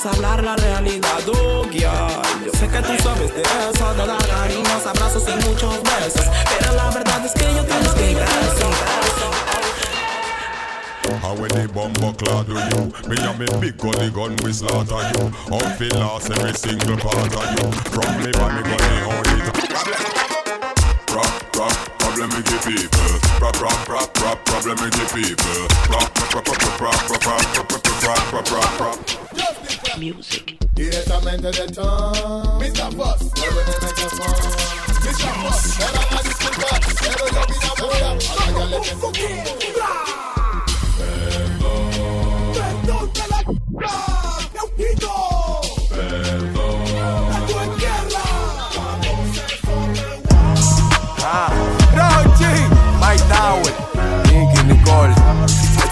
a 0.06 0.10
hablar 0.10 0.44
la 0.44 0.54
realidad, 0.54 1.18
Dugia. 1.26 1.90
Yo 2.44 2.52
sé 2.52 2.68
que 2.68 2.82
tú 2.82 3.02
sabes 3.02 3.34
de 3.34 3.42
eso, 3.42 3.94
de 3.94 4.06
dar 4.06 4.26
cariños, 4.28 4.86
abrazos 4.86 5.24
y 5.26 5.48
muchos 5.48 5.82
besos. 5.82 6.26
Pero 6.58 6.74
la 6.74 6.90
verdad 6.90 7.24
es 7.24 7.32
que 7.32 7.54
yo 7.54 7.64
tengo 7.64 7.94
que 7.94 8.12
ir 8.12 8.18
How 11.22 11.34
when 11.34 11.50
the 11.50 11.68
bumper 11.72 12.12
clad 12.12 12.46
do 12.46 12.54
you? 12.54 12.92
Me 13.08 13.16
and 13.16 13.38
me 13.38 13.46
big 13.60 13.76
gully 13.78 14.10
gun 14.10 14.36
we 14.44 14.52
slaughter 14.52 15.02
you. 15.16 15.32
Up 15.52 15.76
feel 15.78 15.98
lost 15.98 16.30
every 16.30 16.54
single 16.54 16.96
part 16.96 17.34
of 17.34 17.48
you. 17.58 17.72
From 17.90 18.22
me 18.22 18.30
by 18.32 18.54
me 18.54 18.62
gully 18.62 19.00
hold 19.02 19.64
it. 19.64 19.67
people. 22.68 23.16
Pro 23.40 23.50
pro 23.52 23.70
pro 23.86 24.00
pro 24.12 24.36
problem 24.44 24.76
with 24.82 24.92
the 24.92 25.06
people. 25.16 25.68
Pro 25.88 26.00
pro 26.14 26.26
pro 26.28 26.42
pro 26.42 26.68
pro 26.76 26.90
pro 27.08 27.18
pro 27.18 27.38
pro 27.38 27.78
pro 27.78 27.88
pro 28.28 28.42
pro 28.42 28.60
pro. 28.76 28.90
Music. 29.98 30.44
Mr. 30.76 31.16
Mr. 32.60 32.88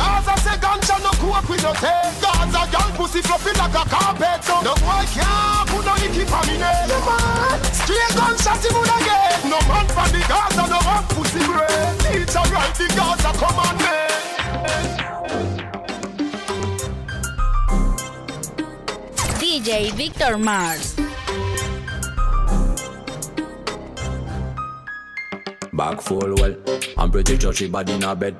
Gaza, 0.00 0.34
say 0.40 0.56
life 0.56 0.64
over 0.64 0.80
there. 0.80 0.80
Gaza 0.80 0.96
say 0.96 0.96
ganja 0.96 0.96
no 1.04 1.12
cook 1.20 1.48
with 1.48 1.62
no 1.62 1.72
take. 1.76 2.14
Gaza 2.24 2.62
girl 2.72 2.90
pussy 2.96 3.20
fluffy 3.20 3.52
like 3.58 3.76
a 3.76 3.84
carpet. 3.88 4.40
So 4.44 4.56
no 4.64 4.74
boy 4.80 5.04
can't 5.12 5.68
put 5.68 5.84
no 5.84 5.94
icky 6.00 6.24
for 6.24 6.42
me 6.48 6.56
neck. 6.56 6.88
Yeah, 6.88 7.04
man. 7.04 7.60
Straight 7.76 8.12
gunshot 8.16 8.60
he 8.64 8.70
would 8.72 8.88
get. 9.04 9.44
No 9.44 9.58
man 9.68 9.86
from 9.92 10.08
the 10.14 10.20
Gaza 10.24 10.64
no 10.72 10.78
want 10.88 11.08
pussy 11.12 11.42
bread. 11.44 11.96
It's 12.16 12.36
alright 12.36 12.74
the 12.74 12.86
Gaza 12.96 13.30
come 13.38 13.58
on 13.58 13.80
DJ 19.40 19.92
Victor 19.92 20.38
Mars. 20.38 20.96
Back 25.72 26.00
full 26.00 26.34
well. 26.36 26.56
I'm 26.96 27.10
pretty 27.10 27.38
sure 27.38 27.52
she 27.52 27.68
body 27.68 27.92
in 27.94 28.02
a 28.02 28.14
bed. 28.14 28.36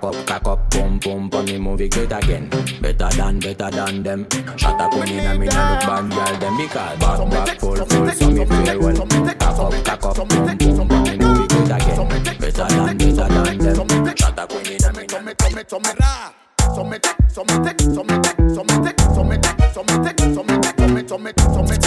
Cock 0.00 0.14
up, 0.14 0.26
cock 0.26 0.46
up, 0.48 0.70
pump, 0.70 1.04
pump, 1.04 1.34
and 1.34 1.48
me 1.48 1.58
movie 1.58 1.88
great 1.88 2.12
again. 2.12 2.50
Better 2.82 3.08
than, 3.16 3.38
better 3.40 3.70
than 3.70 4.02
them. 4.02 4.26
Shut 4.56 4.78
up, 4.78 4.90
queen 4.90 5.08
in 5.08 5.26
a 5.26 5.38
me 5.38 5.46
no 5.46 5.70
look 5.70 5.80
bad, 5.80 6.10
girl. 6.10 6.38
Them 6.38 6.56
because 6.58 6.98
back, 6.98 7.30
back 7.30 7.60
full, 7.60 7.76
full, 7.76 8.10
so 8.10 8.30
me 8.30 8.44
feel 8.44 8.78
well. 8.78 8.94
Cock 8.94 9.58
up, 9.58 9.84
cock 9.84 10.04
up, 10.04 10.16
pump, 10.16 10.30
pump, 10.30 10.92
and 10.92 11.06
me 11.06 11.16
movie 11.16 11.46
great 11.48 11.70
again. 11.70 12.38
Better 12.38 12.66
than, 12.66 12.98
better 12.98 13.28
than 13.28 13.58
them. 13.58 14.16
Shut 14.16 14.38
up, 14.38 14.48
queen 14.50 14.66
in 14.66 14.84
a 14.84 14.92
me 14.92 15.06
no 15.06 15.16
look 15.16 15.98
bad. 15.98 16.34
So 16.74 16.84
me 16.84 16.98
take, 16.98 17.16
so 17.30 17.42
me 17.42 17.64
take, 17.64 17.80
so 17.80 18.04
me 18.04 18.18
take, 18.20 18.36
so 18.52 18.64
me 18.64 18.76
take, 18.84 19.00
so 19.00 19.24
me 19.24 19.38
take, 19.38 19.64
so 19.72 19.82
me 19.82 19.96
take, 20.04 20.20
so 20.20 20.42
me 20.42 20.58
take, 20.60 20.76
so 20.76 20.88
me, 20.88 21.08
so 21.08 21.18
me, 21.18 21.32
so 21.38 21.62
me 21.62 21.76
take, 21.78 21.85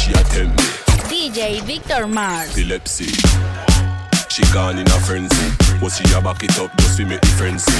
she 0.00 0.12
a 0.12 0.44
me. 0.48 0.56
DJ 1.12 1.60
Victor 1.62 2.06
Mars. 2.06 2.56
epilepsy. 2.56 3.12
She 4.30 4.42
gone 4.52 4.78
in 4.78 4.86
a 4.86 4.98
frenzy. 5.04 5.48
But 5.80 5.92
she 5.92 6.04
a 6.14 6.20
back 6.22 6.42
it 6.42 6.58
up 6.58 6.70
just 6.78 6.96
to 6.96 7.04
make 7.04 7.20
the 7.20 7.32
frenzy. 7.36 7.70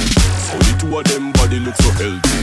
Only 0.52 0.72
two 0.78 0.98
of 0.98 1.04
them 1.04 1.32
body 1.32 1.60
look 1.60 1.74
so 1.76 1.90
healthy. 1.92 2.40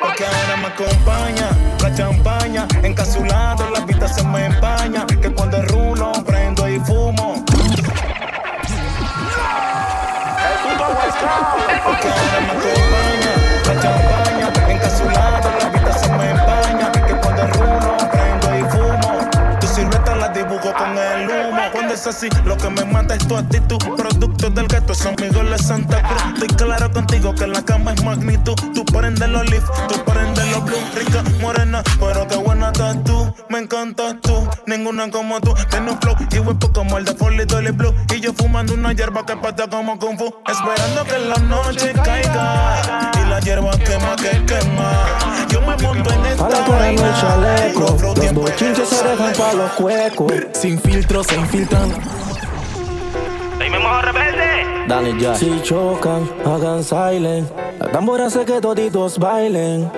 Porque 0.00 0.24
ahora 0.24 0.56
me 0.56 0.68
acompaña. 0.68 1.50
La 1.82 1.94
champaña 1.96 2.68
Encapsulado, 2.84 3.70
la 3.70 3.84
pista 3.84 4.06
se 4.06 4.22
me 4.24 4.46
empaña. 4.46 5.04
Que 5.06 5.30
cuando 5.32 5.60
rulo, 5.62 6.12
prendo 6.24 6.68
y 6.68 6.78
fumo. 6.80 7.44
Porque 11.84 12.08
ahora 12.08 12.40
me 12.40 12.52
acompaña 12.52 12.81
lo 22.44 22.56
que 22.56 22.68
me 22.68 22.84
mata 22.84 23.14
es 23.14 23.26
tu 23.28 23.36
actitud. 23.36 23.78
Producto 23.96 24.50
del 24.50 24.66
gato, 24.66 24.92
son 24.92 25.14
amigos 25.18 25.48
de 25.48 25.58
Santa 25.58 26.02
Cruz. 26.02 26.22
Estoy 26.34 26.48
claro 26.48 26.90
contigo 26.90 27.32
que 27.32 27.46
la 27.46 27.64
cama 27.64 27.92
es 27.92 28.02
magnitud. 28.02 28.54
Tú 28.74 28.84
prendes 28.86 29.28
los 29.28 29.48
leaf, 29.48 29.64
tú 29.88 30.04
prendes 30.04 30.50
los 30.50 30.64
blue 30.64 30.76
Rica, 30.96 31.22
morena, 31.40 31.80
pero 32.00 32.26
qué 32.26 32.36
buena 32.36 32.68
estás 32.72 33.04
tú. 33.04 33.32
Me 33.50 33.60
encantas 33.60 34.16
tú, 34.20 34.48
ninguna 34.66 35.10
como 35.12 35.40
tú. 35.40 35.54
Tienes 35.70 35.92
un 35.92 36.00
flow 36.00 36.16
y 36.28 36.38
huepo 36.40 36.72
como 36.72 36.98
el 36.98 37.04
de 37.04 37.14
Folly 37.14 37.44
Dolly 37.44 37.70
Blue. 37.70 37.94
Y 38.12 38.20
yo 38.20 38.32
fumando 38.32 38.74
una 38.74 38.92
hierba 38.92 39.24
que 39.24 39.36
pata 39.36 39.68
como 39.68 39.96
Kung 39.96 40.18
Fu. 40.18 40.34
Esperando 40.48 41.04
que 41.04 41.18
la 41.20 41.36
noche 41.36 41.92
caiga 42.02 43.12
la 43.32 43.40
hierba 43.40 43.70
quema 43.78 44.14
que 44.16 44.44
quema 44.44 45.06
Yo 45.48 45.60
me 45.62 45.74
monto 45.82 46.12
en 46.12 46.26
esta 46.26 46.48
Para 46.48 46.68
vaina 46.68 47.08
el 47.08 47.20
chaleco, 47.20 47.96
los 48.02 48.14
tiempo 48.14 48.40
bochinches 48.42 48.88
se 48.88 49.08
dejan 49.08 49.32
pa' 49.32 49.52
los 49.54 49.70
cuecos. 49.72 50.32
Sin 50.52 50.78
filtro 50.78 51.24
se 51.24 51.36
infiltran 51.36 51.90
rebelde. 54.02 54.86
Dale 54.88 55.18
ya. 55.18 55.34
Si 55.34 55.60
chocan, 55.62 56.28
hagan 56.44 56.82
silent. 56.84 57.48
La 57.78 57.90
tambora 57.90 58.26
hace 58.26 58.44
que 58.44 58.60
toditos 58.60 59.18
bailen. 59.18 59.90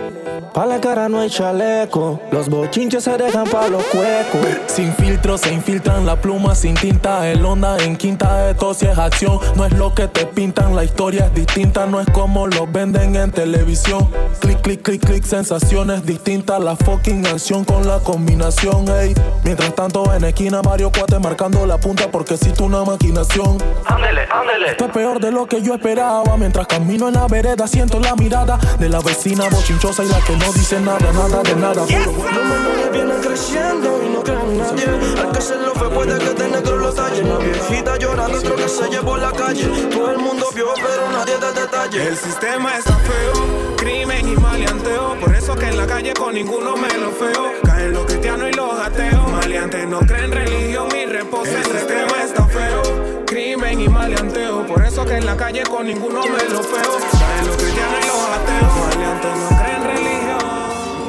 Pa' 0.55 0.67
la 0.67 0.81
cara 0.81 1.09
no 1.09 1.19
hay 1.19 1.29
chaleco. 1.31 2.21
Los 2.31 2.49
bochinches 2.49 3.03
se 3.03 3.19
dejan 3.19 3.43
pa' 3.43 3.67
los 3.67 3.83
cuecos. 3.87 4.47
Sin 4.69 4.93
filtro 4.95 5.37
se 5.37 5.53
infiltran 5.53 6.07
la 6.07 6.14
pluma 6.14 6.55
sin 6.55 6.77
tinta. 6.77 7.29
El 7.29 7.45
onda 7.45 7.77
en 7.79 7.97
quinta, 7.97 8.51
esto 8.51 8.73
si 8.73 8.87
es 8.87 8.97
acción. 8.97 9.40
No 9.57 9.67
es 9.67 9.73
lo 9.73 9.97
que 9.97 10.07
te 10.07 10.27
pintan, 10.27 10.77
la 10.77 10.85
historia 10.85 11.25
es 11.25 11.35
distinta. 11.35 11.87
No 11.87 12.01
es 12.01 12.07
como 12.11 12.47
lo 12.47 12.69
venden 12.69 13.17
en 13.17 13.33
televisión. 13.33 14.09
Clic, 14.38 14.61
clic, 14.61 14.83
clic, 14.83 15.05
clic, 15.05 15.25
sensaciones 15.25 16.07
distintas. 16.07 16.61
La 16.61 16.77
fucking 16.77 17.27
acción 17.27 17.64
con 17.64 17.88
la 17.88 17.99
combinación, 17.99 18.88
ey. 18.90 19.12
Mientras 19.43 19.75
tanto 19.75 20.14
en 20.14 20.23
esquina, 20.23 20.62
Mario 20.62 20.93
Cuate 20.93 21.19
marcando 21.19 21.67
la 21.67 21.79
punta 21.79 22.12
porque 22.12 22.35
existe 22.35 22.62
una 22.62 22.85
maquinación. 22.85 23.59
Ándele, 23.87 24.23
ándele. 24.31 24.71
Esto 24.71 24.85
es 24.85 24.93
peor 24.93 25.19
de 25.19 25.33
lo 25.33 25.47
que 25.47 25.62
yo 25.62 25.75
esperaba. 25.75 26.37
Mientras 26.37 26.69
camino 26.69 27.09
en 27.09 27.14
la 27.14 27.27
vereda, 27.27 27.67
siento 27.67 27.99
la 27.99 28.14
mirada 28.14 28.57
de 28.79 28.88
la 28.88 29.01
vecina 29.01 29.49
bochinchosa 29.49 30.05
y 30.05 30.07
la 30.07 30.21
que 30.21 30.43
no 30.44 30.52
dice 30.52 30.80
nada, 30.80 31.12
nada 31.12 31.42
de 31.42 31.57
nada. 31.57 31.74
Los 31.74 31.88
menores 31.88 32.92
vienen 32.92 33.20
creciendo 33.20 34.00
y 34.04 34.09
no 34.11 34.22
creen 34.22 34.40
en 34.40 34.59
nadie. 34.59 34.85
Al 35.20 35.33
que 35.33 35.40
se 35.40 35.57
lo 35.57 35.72
fue 35.74 35.90
puede 35.90 36.18
que 36.18 36.35
de 36.35 36.48
negro 36.48 36.76
lo 36.76 36.92
talle. 36.92 37.22
La 37.22 37.38
viejita 37.38 37.96
llorando 37.96 38.38
creo 38.40 38.57
que 38.57 38.68
se 38.68 38.88
llevó 38.90 39.16
la 39.16 39.33
calle. 39.33 39.66
Todo 39.90 40.11
el 40.11 40.18
mundo 40.18 40.46
vio, 40.54 40.66
pero 40.74 41.11
nadie 41.11 41.38
da 41.38 41.52
detalle. 41.52 42.09
El 42.09 42.16
sistema 42.16 42.76
está 42.76 42.96
feo, 42.96 43.76
crimen 43.76 44.28
y 44.28 44.37
maleanteo. 44.37 45.18
Por 45.20 45.35
eso 45.35 45.54
que 45.57 45.66
en 45.66 45.76
la 45.78 45.87
calle 45.87 46.12
con 46.12 46.35
ninguno 46.35 46.76
me 46.76 46.92
lo 46.98 47.11
feo. 47.12 47.52
Caen 47.64 47.92
los 47.92 48.04
cristianos 48.04 48.50
y 48.50 48.52
los 48.52 48.80
ateos. 48.80 49.30
Maleantes 49.30 49.88
no 49.88 50.00
creen 50.00 50.30
religión 50.30 50.88
y 50.94 51.07
reposo. 51.07 51.50
El 51.50 51.64
sistema 51.64 52.22
está 52.22 52.46
feo, 52.46 53.24
crimen 53.26 53.80
y 53.80 53.88
maleanteo. 53.88 54.66
Por 54.66 54.85
eso 54.85 55.04
que 55.07 55.16
en 55.16 55.26
la 55.26 55.37
calle 55.37 55.62
con 55.62 55.87
ninguno 55.87 56.20
me 56.20 56.48
lo 56.52 56.62
feo. 56.62 56.98
Caen 57.18 57.46
los 57.46 57.57
cristianos 57.57 57.98
y 58.02 58.07
los 58.07 58.20
ateos. 58.28 58.96
Maleantes 58.96 59.37
no 59.38 59.48
creen. 59.48 59.84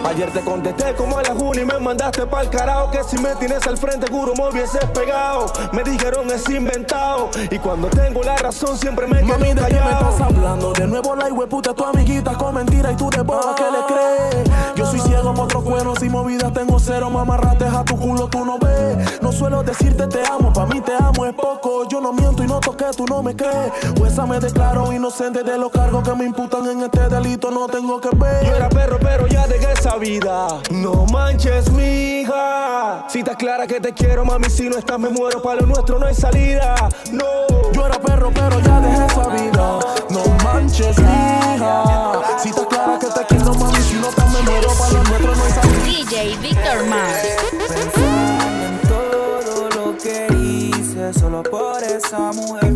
Ayer 0.08 0.32
te 0.32 0.42
contesté 0.42 0.94
como 0.96 1.18
a 1.18 1.24
la 1.24 1.34
juni 1.34 1.62
y 1.62 1.66
me 1.66 1.80
mandaste 1.80 2.26
pa'l 2.28 2.50
carajo 2.50 2.92
Que 2.92 3.04
si 3.04 3.18
me 3.18 3.36
tienes 3.36 3.66
al 3.66 3.78
frente 3.78 4.08
juro 4.12 4.34
me 4.36 4.50
hubieses 4.50 4.86
pegado 4.94 5.52
Me 5.74 5.84
dijeron 5.84 6.30
es 6.30 6.48
inventado 6.50 7.30
Y 7.50 7.58
cuando 7.58 7.90
tengo 7.90 8.22
la 8.24 8.36
razón 8.38 8.78
siempre 8.78 9.08
me 9.08 9.22
quedo 9.22 9.28
Mami, 9.28 9.54
¿de 9.54 9.66
qué 9.66 9.82
me 9.82 9.92
estás 9.92 10.22
hablando? 10.22 10.74
De 10.74 10.88
nuevo 10.88 11.16
la 11.16 11.26
hueputa, 11.26 11.74
tu 11.74 11.84
amiguita 11.84 12.34
con 12.38 12.56
mentira 12.56 12.92
y 12.92 12.96
tú 12.96 13.10
de 13.10 13.22
boba 13.22 13.56
que 13.56 13.64
le 13.64 13.86
crees. 13.86 14.76
Yo 14.76 14.86
soy 14.86 15.00
ciego 15.00 15.34
por 15.34 15.46
otros 15.46 15.64
cuernos 15.64 16.02
y 16.04 16.10
movidas 16.10 16.54
tengo 16.54 16.80
cero, 16.80 17.10
mamarrates 17.10 17.74
a 17.74 17.84
tu 17.84 17.98
culo 17.98 18.28
tú 18.28 18.46
no 18.46 18.58
ves. 18.60 19.22
No 19.22 19.32
suelo 19.32 19.64
decirte 19.64 20.08
te 20.08 20.26
amo, 20.26 20.54
pa' 20.54 20.66
mí 20.66 20.82
te 20.82 20.94
amo 20.94 21.26
es 21.26 21.34
poco. 21.34 21.88
Yo 21.90 22.02
no 22.02 22.14
miento 22.14 22.44
y 22.44 22.48
no 22.48 22.60
toqué, 22.60 22.86
tú 22.96 23.06
no 23.06 23.22
me 23.24 23.36
crees. 23.36 23.72
O 24.00 24.06
esa 24.06 24.26
me 24.26 24.40
declaro 24.40 24.92
inocente 24.94 25.44
de 25.44 25.58
los 25.58 25.72
cargos 25.72 26.04
que 26.04 26.14
me 26.16 26.26
imputan 26.26 26.66
en 26.70 26.84
este 26.84 27.08
delito, 27.10 27.52
no 27.52 27.68
tengo 27.68 28.00
que 28.00 28.10
ver. 28.16 28.46
Yo 28.46 28.56
era 28.56 28.70
perro 28.70 28.98
pero 29.02 29.28
ya 29.28 29.48
dejé 29.48 29.72
esa 29.74 29.95
vida 29.98 30.48
No 30.70 31.06
manches 31.06 31.72
mija 31.72 33.06
Si 33.08 33.20
estás 33.20 33.36
clara 33.36 33.68
que 33.68 33.80
te 33.80 33.94
quiero, 33.94 34.26
mami, 34.26 34.50
si 34.50 34.70
no 34.70 34.78
estás 34.78 35.00
me 35.00 35.10
muero. 35.10 35.42
Para 35.42 35.62
lo 35.62 35.68
nuestro 35.68 36.00
no 36.00 36.06
hay 36.06 36.16
salida. 36.16 36.76
No. 37.12 37.26
Yo 37.72 37.86
era 37.86 38.00
perro, 38.00 38.32
pero 38.34 38.60
ya 38.60 38.80
dejé 38.80 39.06
esa 39.06 39.28
vida. 39.30 39.80
No 40.10 40.24
manches, 40.44 40.98
hija. 40.98 42.40
Si 42.42 42.50
estás 42.50 42.66
clara 42.68 43.00
que 43.00 43.08
te 43.08 43.26
quiero, 43.28 43.54
mami, 43.54 43.78
si 43.82 43.96
no 43.96 44.10
estás 44.10 44.32
me 44.34 44.42
muero. 44.42 44.70
Para 44.78 44.92
lo 44.92 45.04
nuestro 45.04 45.36
no 45.36 45.44
hay 45.44 45.52
salida. 45.52 45.84
DJ 45.86 46.38
Victor 46.42 46.86
Mars. 46.88 47.28
Pensando 47.68 48.66
en 48.66 48.80
todo 48.88 49.70
lo 49.70 49.98
que 49.98 50.28
hice 50.34 51.14
solo 51.14 51.44
por 51.44 51.84
esa 51.84 52.32
mujer. 52.34 52.74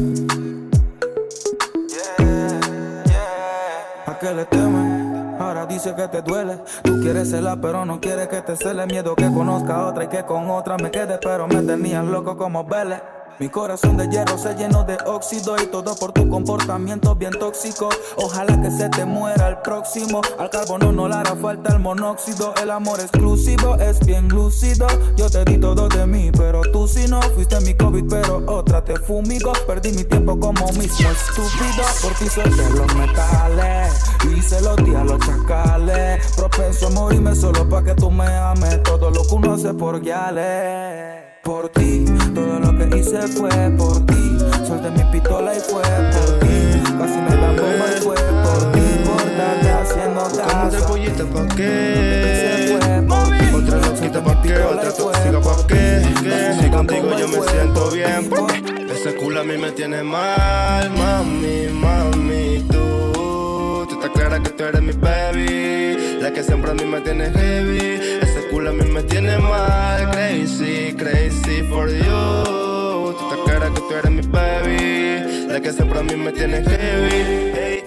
¿A 4.06 4.20
qué 4.20 4.34
le 4.34 4.46
temes? 4.46 4.89
Ahora 5.50 5.66
dice 5.66 5.96
que 5.96 6.08
te 6.08 6.22
duele. 6.22 6.60
Tú 6.84 7.00
quieres 7.02 7.32
celar, 7.32 7.58
pero 7.60 7.84
no 7.84 8.00
quieres 8.00 8.28
que 8.28 8.40
te 8.44 8.56
cele. 8.56 8.86
Miedo 8.86 9.16
que 9.16 9.26
conozca 9.34 9.78
a 9.78 9.88
otra 9.88 10.04
y 10.04 10.08
que 10.08 10.24
con 10.24 10.48
otra 10.52 10.78
me 10.78 10.92
quede. 10.92 11.18
Pero 11.24 11.48
me 11.48 11.64
tenías 11.64 12.06
loco 12.06 12.38
como 12.38 12.64
Vélez. 12.66 13.02
Mi 13.40 13.48
corazón 13.48 13.96
de 13.96 14.10
hierro 14.10 14.38
se 14.38 14.54
llenó 14.56 14.84
de 14.84 14.98
óxido 15.06 15.56
y 15.64 15.68
todo 15.68 15.96
por 15.96 16.12
tu 16.12 16.28
comportamiento 16.28 17.16
bien 17.16 17.32
tóxico. 17.32 17.88
Ojalá 18.18 18.62
que 18.62 18.70
se 18.70 18.90
te 18.90 19.06
muera 19.06 19.48
el 19.48 19.60
próximo. 19.60 20.20
Al 20.38 20.50
carbono 20.50 20.92
no 20.92 21.08
le 21.08 21.16
hará 21.16 21.38
falta 21.38 21.72
el 21.72 21.80
monóxido. 21.80 22.54
El 22.62 22.70
amor 22.70 23.00
exclusivo 23.00 23.76
es 23.76 24.06
bien 24.06 24.28
lúcido. 24.28 24.88
Yo 25.16 25.30
te 25.30 25.46
di 25.46 25.58
todo 25.58 25.88
de 25.88 26.06
mí, 26.06 26.32
pero 26.34 26.62
tú 26.74 26.86
si 26.86 27.08
no 27.08 27.22
fuiste 27.22 27.62
mi 27.62 27.74
COVID, 27.76 28.10
pero 28.10 28.44
otra 28.46 28.84
te 28.84 28.98
fumigo. 28.98 29.54
Perdí 29.66 29.94
mi 29.94 30.04
tiempo 30.04 30.38
como 30.38 30.66
mismo 30.74 31.10
estúpido. 31.10 31.84
Por 32.02 32.14
ti 32.16 32.28
solté 32.28 32.70
los 32.72 32.94
metales 32.96 34.04
y 34.26 34.64
los 34.64 34.76
di 34.76 34.92
los 34.92 35.20
chacales. 35.26 36.36
Propenso 36.36 36.88
a 36.88 36.90
morirme 36.90 37.34
solo 37.34 37.70
pa' 37.70 37.86
que 37.86 37.96
tú 37.96 38.12
me 38.12 38.28
ames. 38.28 38.84
Todo 38.84 39.10
lo 39.10 39.24
que 39.24 39.34
uno 39.34 39.54
hace 39.54 39.74
por 39.74 40.02
guiales 40.02 41.29
por 41.44 41.70
ti. 41.70 42.06
Todo 42.34 42.60
lo 42.60 42.78
que 42.78 42.98
hice 42.98 43.22
fue 43.28 43.50
por 43.78 44.06
ti. 44.06 44.38
Solté 44.68 44.92
mi 44.92 45.04
pistola 45.12 45.56
y 45.56 45.60
fue 45.60 45.82
por 45.82 46.40
ti. 46.40 46.82
Casi 46.98 47.18
me 47.18 47.36
dan 47.36 47.56
bomba 47.56 47.86
y 47.96 48.02
fue 48.02 48.16
por 48.16 48.72
ti. 48.72 48.82
Por 49.06 49.38
darte 49.38 49.70
haciendo 49.70 50.22
¿Cómo 50.22 50.70
caso. 50.72 50.88
pollita 50.88 51.24
pa' 51.26 51.56
qué? 51.56 52.78
Otra 53.54 53.78
loquita 53.78 54.24
pa' 54.24 54.42
qué, 54.42 54.58
otra 54.58 54.94
tóxica 54.94 55.42
pa' 55.42 55.68
qué. 55.68 56.02
Si 56.62 56.70
contigo 56.70 57.10
yo 57.18 57.28
me 57.28 57.42
siento 57.50 57.92
bien, 57.92 58.30
porque 58.30 58.94
ese 58.94 59.16
culo 59.16 59.42
a 59.42 59.44
mí 59.44 59.58
me 59.58 59.72
tiene 59.72 60.04
mal, 60.04 60.90
mami, 60.92 61.68
mami, 61.74 62.66
tú. 62.72 63.86
Tú 63.90 63.96
estás 63.96 64.10
clara 64.12 64.42
que 64.42 64.50
tú 64.50 64.64
eres 64.64 64.82
mi 64.82 64.94
baby, 64.94 66.20
la 66.22 66.32
que 66.32 66.44
siempre 66.44 66.72
a 66.72 66.74
mí 66.74 66.86
me 66.86 67.02
tiene 67.02 67.30
heavy. 67.32 68.00
Ese 68.60 68.66
culo 68.66 68.70
a 68.72 68.74
mí 68.74 68.92
me 68.92 69.04
tiene 69.04 69.38
mal, 69.38 70.12
crazy, 70.12 70.94
crazy 70.94 71.64
for 71.70 71.88
you. 71.90 73.14
Tú 73.18 73.30
estás 73.30 73.40
clara 73.46 73.74
que 73.74 73.80
tú 73.80 73.92
eres 73.92 74.12
mi 74.12 74.22
baby, 74.22 75.48
la 75.48 75.62
que 75.62 75.72
siempre 75.72 76.00
a 76.00 76.04
mí 76.04 76.16
me 76.18 76.32
tiene 76.34 76.58
heavy. 76.58 77.52
Hey. 77.54 77.84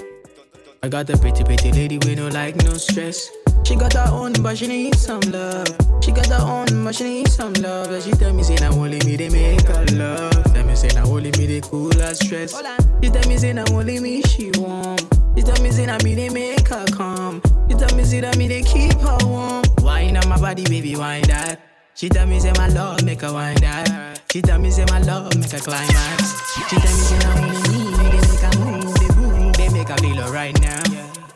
I 0.82 0.88
got 0.88 1.11
a 1.11 1.18
pretty, 1.18 1.44
pretty 1.44 1.72
lady 1.72 1.98
with 1.98 2.18
no 2.18 2.28
like, 2.28 2.56
no 2.64 2.74
stress. 2.78 3.30
She 3.64 3.76
got 3.76 3.92
her 3.92 4.11
own, 4.12 4.32
but 4.42 4.56
she 4.56 4.66
need 4.66 4.94
some 4.94 5.20
love. 5.30 5.68
She 6.00 6.11
got 6.11 6.26
her 6.28 6.42
own, 6.42 6.85
but 6.85 6.94
she 6.94 7.04
need 7.04 7.28
some 7.28 7.52
love. 7.54 7.90
And 7.90 8.02
she 8.02 8.11
tell 8.12 8.32
me, 8.32 8.42
say, 8.42 8.54
now 8.54 8.72
only 8.72 8.98
me, 9.04 9.16
they 9.16 9.28
make 9.28 9.68
her 9.68 9.85
love. 9.92 10.54
Tell 10.54 10.64
me, 10.64 10.74
say, 10.74 10.88
now 10.94 11.04
only 11.04 11.32
me, 11.32 11.46
they 11.46 11.61
cool 11.61 11.92
her 11.92 12.14
stress. 12.14 12.56
She 13.02 13.11
tell 13.11 13.28
me, 13.28 13.37
say, 13.37 13.52
now 13.52 13.64
only 13.72 14.00
me, 14.00 14.22
she 14.22 14.50
warm. 14.56 14.96
She 15.37 15.42
tell 15.42 15.62
me, 15.62 15.70
say, 15.70 15.85
now 15.85 15.98
me, 16.02 16.14
they 16.14 16.30
make 16.30 16.66
her 16.68 16.85
calm. 16.87 17.42
She 17.68 17.74
tell 17.74 17.94
me, 17.94 18.04
say, 18.04 18.22
now 18.22 18.32
me, 18.38 18.48
they 18.48 18.62
keep 18.62 18.94
her 18.94 19.18
warm. 19.26 19.71
Wine 19.83 20.16
on 20.16 20.29
my 20.29 20.40
body, 20.40 20.64
baby, 20.64 20.97
wine 20.97 21.23
that. 21.25 21.61
She 21.95 22.09
tell 22.09 22.27
me, 22.27 22.40
say, 22.40 22.53
my 22.57 22.68
love, 22.68 23.05
make 23.05 23.21
her 23.21 23.33
wine 23.33 23.57
that. 23.57 24.21
She 24.31 24.40
tell 24.40 24.59
me, 24.59 24.71
say, 24.71 24.85
my 24.90 25.01
love, 25.01 25.37
make 25.37 25.51
her 25.51 25.59
climax. 25.59 26.40
She 26.55 26.62
tell 26.62 26.81
me, 26.81 26.88
say, 26.88 27.18
now 27.18 27.42
only 27.42 27.57
me, 27.68 27.90
they 27.97 28.21
make 28.21 28.40
her 28.40 28.59
move, 28.64 28.95
they 28.95 29.09
boom, 29.14 29.53
they 29.53 29.68
make 29.71 29.88
her 29.88 29.97
feel 29.99 30.21
alright 30.21 30.61
now. 30.61 30.83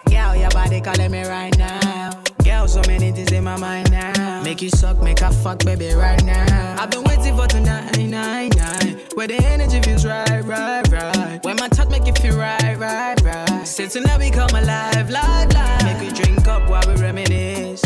Girl, 0.09 0.37
your 0.37 0.51
body 0.51 0.81
calling 0.81 1.11
me 1.11 1.27
right 1.27 1.57
now. 1.59 2.26
Girl, 2.47 2.69
so 2.69 2.81
many 2.87 3.11
things 3.11 3.33
in 3.33 3.43
my 3.43 3.57
mind 3.57 3.91
now. 3.91 4.41
Make 4.45 4.63
you 4.63 4.71
suck, 4.71 5.03
make 5.03 5.19
her 5.19 5.33
fuck, 5.33 5.65
baby, 5.65 5.93
right 5.95 6.23
now. 6.23 6.77
I've 6.79 6.93
been 6.93 7.03
waiting 7.03 7.37
for 7.37 7.49
tonight, 7.49 7.99
nine, 7.99 8.51
nine. 8.51 9.01
Where 9.15 9.27
the 9.27 9.35
energy 9.47 9.81
feels 9.83 10.07
right, 10.07 10.45
right, 10.45 10.87
right. 10.93 11.41
When 11.43 11.57
my 11.57 11.67
touch 11.69 11.89
make 11.89 12.07
you 12.07 12.13
feel 12.13 12.37
right, 12.37 12.79
right, 12.79 13.21
right. 13.23 13.67
Since 13.67 13.95
tonight 13.95 14.21
we 14.21 14.31
come 14.31 14.51
alive, 14.51 15.11
live, 15.11 15.53
live. 15.53 15.85
Make 15.85 16.01
we 16.01 16.17
drink 16.17 16.47
up 16.47 16.71
while 16.71 16.85
we 16.87 16.95
reminisce. 17.03 17.83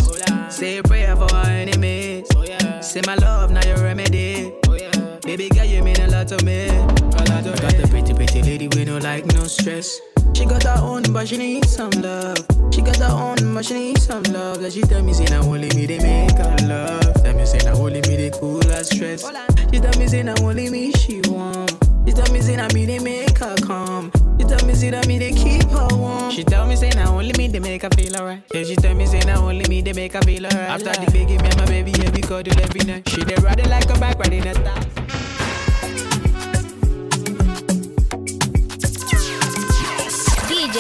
Say 0.51 0.77
a 0.77 0.83
prayer 0.83 1.17
for 1.17 1.35
our 1.35 1.47
enemies. 1.47 2.29
Oh, 2.37 2.45
Say 2.83 3.01
my 3.07 3.15
love, 3.15 3.51
now 3.51 3.65
your 3.67 3.79
remedy. 3.79 4.53
Oh, 4.69 5.19
baby 5.23 5.49
girl, 5.49 5.65
you 5.65 5.83
mean 5.83 5.99
a 6.01 6.09
lot 6.09 6.29
to 6.29 6.45
me. 6.45 6.90
A 7.41 7.43
to 7.43 7.63
Got 7.63 7.77
the 7.77 7.89
pretty, 7.89 8.13
pretty 8.13 8.43
lady 8.43 8.69
with 8.69 8.87
no 8.87 8.99
like, 8.99 9.25
no 9.33 9.45
stress. 9.45 9.99
She 10.35 10.45
got 10.45 10.63
her 10.65 10.77
own, 10.83 11.05
but 11.11 11.27
she 11.27 11.39
need 11.39 11.65
some 11.65 11.91
love. 12.03 12.37
She 12.71 12.83
got 12.83 12.97
her 12.97 13.09
own, 13.09 13.55
but 13.55 13.65
she 13.65 13.75
need 13.75 13.99
some 13.99 14.23
love. 14.25 14.61
That 14.61 14.75
she 14.75 14.83
tell 14.83 15.03
me, 15.03 15.15
say, 15.15 15.25
now 15.25 15.41
only 15.43 15.69
me, 15.75 15.87
they 15.87 15.99
make 16.01 16.37
her 16.37 16.57
love. 16.69 17.15
Tell 17.23 17.35
me, 17.35 17.47
say, 17.47 17.59
now 17.65 17.81
only 17.81 18.03
me, 18.03 18.17
they 18.17 18.31
cool 18.31 18.63
her 18.65 18.85
stress. 18.85 19.25
She 19.73 19.81
tell 19.81 19.99
me, 19.99 20.07
say, 20.07 20.23
now 20.23 20.35
only 20.43 20.69
me, 20.69 20.93
she 20.93 21.23
warm. 21.29 21.67
She 22.07 22.13
tell 22.13 22.31
me, 22.31 22.43
say, 22.43 22.57
now 22.57 22.69
me, 22.75 22.85
they 22.85 22.99
make 22.99 23.39
her 23.39 23.57
calm. 23.57 24.13
She 24.39 24.45
tell 24.45 24.67
me, 24.67 24.75
say, 24.75 24.91
now 24.91 25.03
me, 25.07 25.19
they 25.19 25.33
keep 25.33 25.65
her 25.71 25.89
warm. 25.93 26.31
She 26.31 26.45
tell 26.45 26.67
me, 26.67 26.77
say, 26.77 26.91
now 26.91 27.17
only 27.17 27.33
me, 27.39 27.49
they 27.49 27.61
make 27.61 27.83
her 27.83 27.91
feel 27.97 28.17
alright. 28.17 28.43
Yeah, 28.53 28.65
she 28.65 28.77
tell 28.77 28.95
me, 28.95 29.07
say, 29.07 29.21
now 29.21 29.49
only 29.49 29.67
me, 29.69 29.81
they 29.81 29.95
make 29.95 30.13
her 30.13 30.21
feel 30.23 30.45
alright. 30.45 30.69
After 30.69 30.93
the 30.93 31.11
baby, 31.11 31.39
me 31.39 31.49
and 31.49 31.57
my 31.57 31.65
baby, 31.65 31.93
yeah, 31.93 32.11
we 32.11 32.21
cuddle 32.21 32.61
every 32.61 32.85
night. 32.85 33.09
She 33.09 33.25
they 33.25 33.37
ride 33.37 33.61
it 33.61 33.69
like 33.69 33.89
a 33.89 33.99
bike 33.99 34.19
riding 34.19 34.47
a 34.47 34.55
star. 34.55 35.00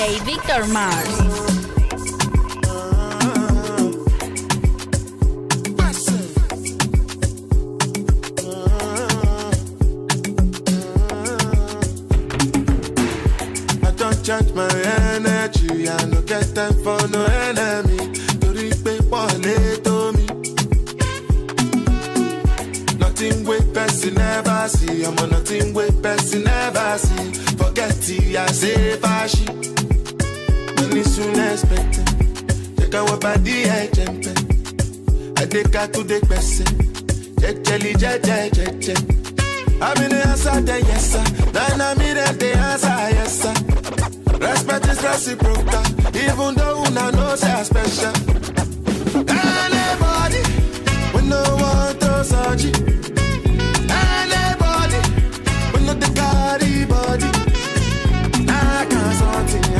DJ 0.01 0.19
Victor 0.25 0.67
Mars. 0.73 2.21
I 13.83 13.93
don't 13.97 14.23
change 14.25 14.53
my 14.53 14.69
energy. 15.15 15.89
I 15.89 16.05
no 16.07 16.21
get 16.23 16.55
time 16.55 16.75
for 16.85 16.99
no 17.09 17.25
enemy. 17.49 17.99
Torí 18.41 18.69
pé 18.85 18.93
pọ̀lẹ́ 19.11 19.81
tó 19.87 19.97
mi. 20.17 20.25
Nothing 23.03 23.37
wey 23.49 23.63
person 23.75 24.15
never 24.23 24.61
see. 24.77 24.97
Ọmọ 25.09 25.25
nothing 25.35 25.69
wey 25.77 25.91
person 26.05 26.43
never 26.45 26.89
see. 27.05 27.27
Forget 27.59 27.93
it, 30.83 30.88
I 30.88 30.88
say 30.88 30.88
fashi. 30.88 30.88
Money 30.88 31.03
soon 31.05 31.40
expected. 31.53 32.07
Jẹ́ 32.77 32.88
ká 32.93 33.01
wọ 33.07 33.14
bàdí 33.25 33.55
ẹ̀jẹ̀ 33.79 34.09
ń 34.11 34.14
pẹ́. 34.25 34.35
Adéka 35.43 35.83
tó 35.93 36.01
dé 36.03 36.19
pẹ̀sẹ̀. 36.29 36.69
Jẹ́jẹ́lì 37.40 37.93
jẹ́jẹ́ 38.03 38.51
jẹ́jẹ́. 38.57 38.99
I'm 39.83 39.97
in 40.03 40.11
the 40.11 40.29
answer, 40.29 40.61
the 40.61 40.77
yes 40.88 41.11
sir. 41.12 41.25
Then 41.53 41.81
I'm 41.81 41.99
in 42.03 42.14
the 42.38 42.51
answer, 42.53 43.11
yes 43.16 43.33
sir. 43.40 43.55
Respect 44.38 44.87
is 44.88 45.03
reciprocal, 45.03 45.85
even 46.15 46.54
though 46.54 46.83
una 46.85 47.11
know 47.13 47.35
say 47.35 47.50
I 47.50 47.63
special. 47.63 48.13
Anybody, 49.27 50.42
we 51.15 51.21
no 51.33 51.42
want 51.63 52.00
to 52.00 52.25
search. 52.31 52.65
Anybody, 53.88 55.00
we 55.73 55.79
no 55.87 55.92
the 55.94 56.09
carry 56.19 56.85
body. 56.85 57.31
I 58.50 58.87
can't 58.90 59.15
something, 59.21 59.73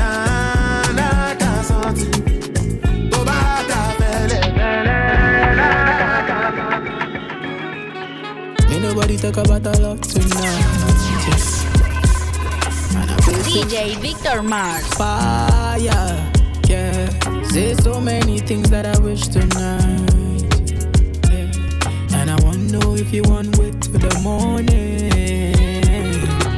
talk 9.33 9.47
about 9.47 9.66
our 9.66 9.83
love 9.83 10.01
tonight. 10.01 10.64
Yes. 11.28 11.64
And 12.95 13.11
I 13.11 13.16
feel 13.20 13.35
so 13.35 13.51
DJ 13.51 13.97
Victor 13.99 14.43
Mars. 14.43 14.87
fire. 14.95 16.33
Yeah, 16.66 17.43
say 17.45 17.74
so 17.74 18.01
many 18.01 18.39
things 18.39 18.70
that 18.70 18.87
I 18.87 18.99
wish 19.01 19.28
tonight. 19.28 20.51
Yeah. 21.31 22.18
And 22.18 22.31
I 22.31 22.37
wanna 22.43 22.78
know 22.78 22.95
if 22.95 23.12
you 23.12 23.22
want 23.24 23.57
wait 23.59 23.81
till 23.81 23.99
the 23.99 24.18
morning. 24.20 25.11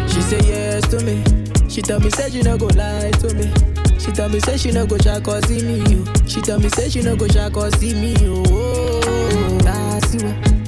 She 0.08 0.20
say 0.22 0.40
yes 0.40 0.86
to 0.88 1.00
me. 1.04 1.22
She 1.68 1.82
tell 1.82 2.00
me 2.00 2.10
say 2.10 2.30
she 2.30 2.42
no 2.42 2.56
go 2.56 2.66
lie 2.66 3.10
to 3.20 3.34
me. 3.34 3.52
She 3.98 4.12
tell 4.12 4.28
me 4.28 4.40
say 4.40 4.56
she 4.56 4.70
no 4.70 4.86
go 4.86 4.96
try 4.98 5.20
cause 5.20 5.46
see 5.46 5.62
me. 5.62 5.90
You. 5.90 6.06
She 6.26 6.40
tell 6.40 6.58
me 6.58 6.68
say 6.70 6.88
she 6.88 7.02
no 7.02 7.16
go 7.16 7.26
try 7.28 7.50
cause 7.50 7.78
see 7.78 7.94
me. 7.94 8.14
You. 8.22 8.42
Oh, 8.48 9.58
that's 9.62 10.14
you. 10.14 10.61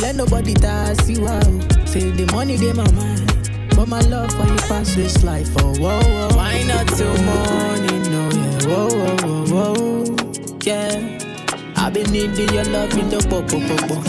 Money 0.00 0.06
let 0.06 0.16
nobody 0.16 0.54
pass 0.54 1.08
you 1.08 1.26
out. 1.26 1.88
Say 1.88 2.10
the 2.10 2.30
money 2.32 2.56
they 2.56 2.72
my 2.72 2.88
mind. 2.92 3.50
But 3.74 3.88
my 3.88 4.00
love 4.00 4.30
for 4.32 4.46
you 4.46 4.56
pass 4.68 4.94
this 4.94 5.24
life, 5.24 5.48
oh, 5.58 5.74
whoa, 5.78 6.00
whoa. 6.00 6.36
Why 6.36 6.62
not 6.64 6.86
till 6.88 7.14
morning, 7.22 8.02
no, 8.10 8.30
yeah, 8.30 8.66
whoa, 8.66 8.88
whoa, 8.88 9.46
whoa, 9.46 9.74
whoa, 9.74 10.16
yeah. 10.62 11.18
I've 11.76 11.94
been 11.94 12.10
needing 12.10 12.48
your 12.54 12.64
love 12.64 12.92
in 12.98 13.08
the 13.08 13.24
bo, 13.28 13.42
bo, 13.42 13.58
bo, 13.58 13.76
bo. 13.86 14.02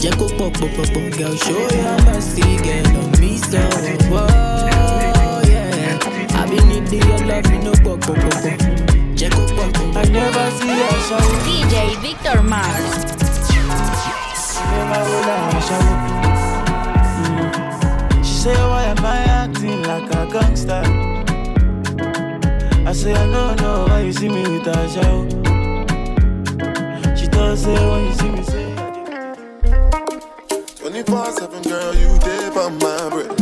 Jack 0.00 0.14
up, 0.20 0.32
up, 0.40 0.56
up, 0.62 0.78
up, 0.78 0.96
up, 0.96 1.18
girl, 1.18 1.36
show 1.36 1.60
your 1.76 1.96
mercy, 2.04 2.42
girl, 2.64 2.96
on 2.96 3.20
me 3.20 3.36
so. 3.36 3.60
Whoa, 4.08 5.42
yeah. 5.48 5.98
I 6.34 6.46
been 6.48 6.68
need 6.68 6.92
your 6.92 7.18
love, 7.26 7.46
you 7.52 7.58
know, 7.58 7.74
go, 7.84 7.96
go, 7.96 8.14
go, 8.14 8.30
go. 8.30 9.14
Jack 9.14 9.34
up, 9.34 9.50
up, 9.52 9.76
up, 9.76 9.96
I 9.96 10.04
never 10.08 10.50
see 10.56 10.68
her 10.68 11.00
show. 11.08 11.20
DJ 11.44 11.96
Victor 12.02 12.42
Mars. 12.42 13.21
She 18.22 18.34
say, 18.42 18.54
why 18.54 18.84
am 18.84 19.04
I 19.04 19.18
acting 19.40 19.82
like 19.82 20.10
a 20.14 20.26
gangster? 20.32 20.82
I 22.86 22.92
say, 22.92 23.12
I 23.14 23.26
don't 23.32 23.60
know 23.60 23.86
why 23.88 24.00
you 24.00 24.12
see 24.12 24.28
me 24.28 24.42
with 24.42 24.66
a 24.66 24.88
show. 24.88 25.28
She 27.16 27.26
does 27.28 27.62
say, 27.62 27.74
when 27.90 28.04
you 28.06 28.12
see 28.14 28.30
me, 28.30 28.42
say. 28.42 28.74
24 30.76 31.32
7, 31.32 31.62
girl, 31.62 31.94
you 31.94 32.18
dip 32.18 32.56
on 32.56 32.78
my 32.78 33.08
bread. 33.08 33.41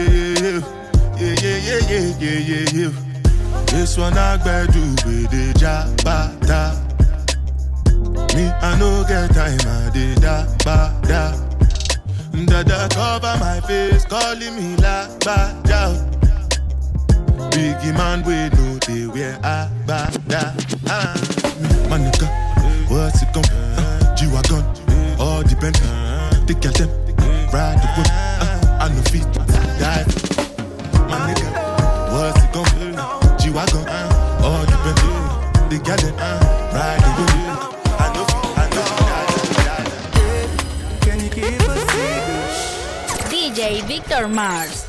yeah, 0.00 0.14
yeah, 0.18 0.58
yeah, 1.18 1.58
yeah, 1.58 1.80
yeah, 1.88 2.06
yeah, 2.18 2.38
yeah, 2.38 2.66
yeah. 2.72 2.92
This 3.66 3.96
one 3.98 4.16
I 4.16 4.38
gbadu 4.38 4.82
with 5.06 5.30
the 5.30 5.52
jabata. 5.58 6.74
Me 8.34 8.44
I 8.46 8.78
no 8.78 9.04
get 9.06 9.30
time 9.34 9.60
I 9.66 9.90
did 9.92 10.20
da 10.20 10.46
ba 10.64 10.94
da. 11.02 11.32
Dada 12.46 12.88
cover 12.94 13.36
my 13.40 13.60
face, 13.60 14.04
calling 14.06 14.54
me 14.56 14.76
la 14.76 15.06
ba 15.24 15.54
da. 15.64 16.17
Biggie 17.52 17.92
man, 17.96 18.22
we 18.24 18.34
know 18.56 18.78
they 18.86 19.06
wear 19.06 19.38
a 19.42 19.70
ba. 19.86 20.10
Ah, 20.90 21.14
me, 21.60 21.68
my 21.88 21.98
nigga, 21.98 22.26
what's 22.90 23.22
it 23.22 23.32
gon' 23.32 23.44
uh, 23.44 24.14
G-Wagon, 24.16 24.64
all 25.20 25.42
depend. 25.42 25.76
They 26.46 26.54
get 26.54 26.74
them, 26.74 26.90
ride 27.52 27.78
the 27.78 27.88
whip. 27.96 28.08
Uh, 28.10 28.82
I 28.82 28.88
no 28.88 29.02
feet, 29.10 29.26
dive. 29.78 30.06
My 31.08 31.18
nigga, 31.30 31.48
what's 32.12 32.42
it 32.42 32.52
gon' 32.52 32.66
uh, 32.98 33.38
G-Wagon, 33.38 33.86
uh, 33.88 34.42
all 34.44 34.64
depend. 34.66 34.98
They 35.70 35.78
get 35.78 36.00
them, 36.00 36.14
uh, 36.18 36.40
ride 36.74 37.02
the 37.04 37.10
whip. 37.18 37.28
I 38.00 38.06
know, 38.14 38.26
I 38.56 38.66
know, 38.74 38.86
Can 41.00 41.16
you 41.20 41.30
keep 41.30 41.60
a 41.60 41.78
secret? 41.86 43.30
DJ 43.30 43.82
Victor 43.86 44.26
Mars. 44.28 44.87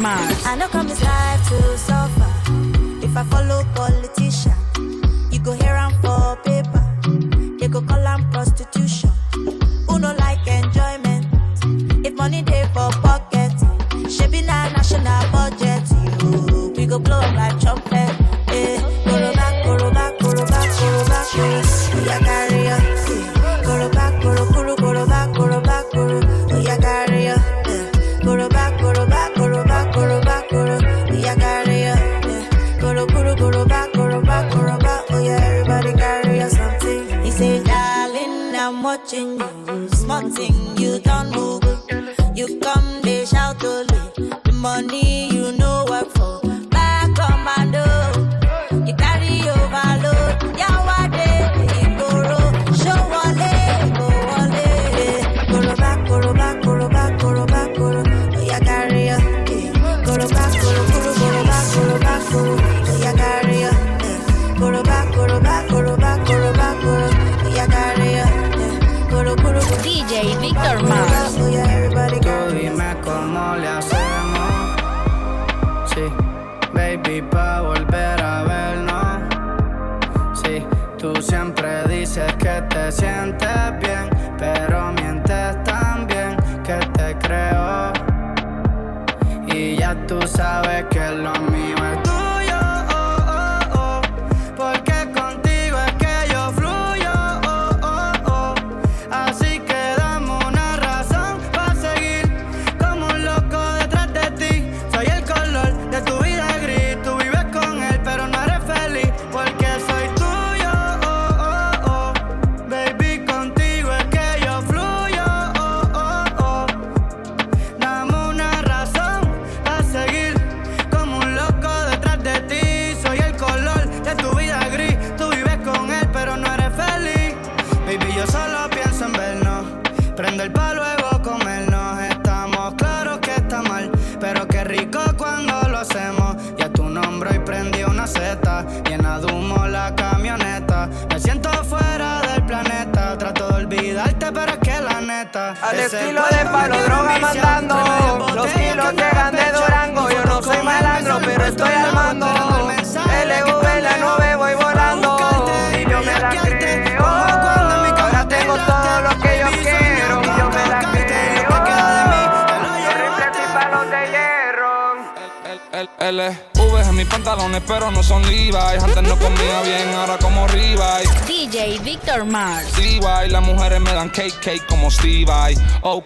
minds. 0.00 0.44
I 0.46 0.56
know 0.56 0.68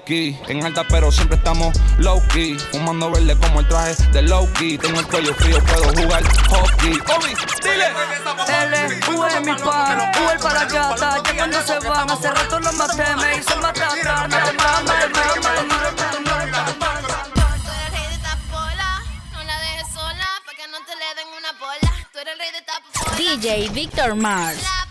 key. 0.04 0.38
En 0.48 0.64
alta, 0.64 0.84
pero 0.88 1.10
siempre 1.10 1.36
estamos 1.36 1.76
low 1.98 2.22
key. 2.28 2.58
Fumando 2.72 3.10
verde 3.10 3.36
como 3.36 3.60
el 3.60 3.68
traje 3.68 3.94
de 4.12 4.22
Loki. 4.22 4.78
Tengo 4.78 5.00
el 5.00 5.06
cuello 5.06 5.34
frío, 5.34 5.58
puedo 5.64 6.02
jugar 6.02 6.22
hockey. 6.48 6.92
Obi, 6.92 7.34
dile. 7.62 7.86
L, 8.62 9.00
V, 9.08 9.40
mi 9.40 9.54
pana. 9.54 10.12
Uber 10.22 10.38
para 10.40 10.60
acá, 10.62 10.94
ya 10.96 11.36
cuando 11.36 11.62
se 11.62 11.78
van. 11.80 12.10
Hace 12.10 12.30
rato 12.30 12.60
los 12.60 12.74
maté, 12.74 13.16
me 13.16 13.36
hizo 13.38 13.56
matar. 13.56 13.84
DJ 23.16 23.68
Victor 23.70 24.14
Mars. 24.14 24.83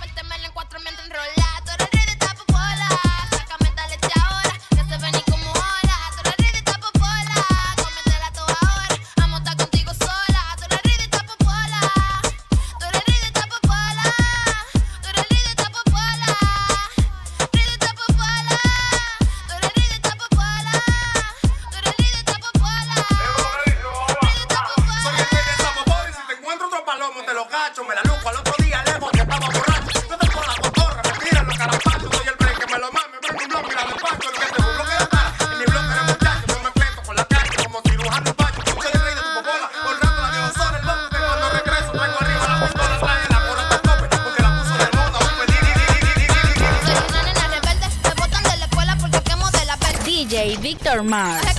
My. 51.03 51.52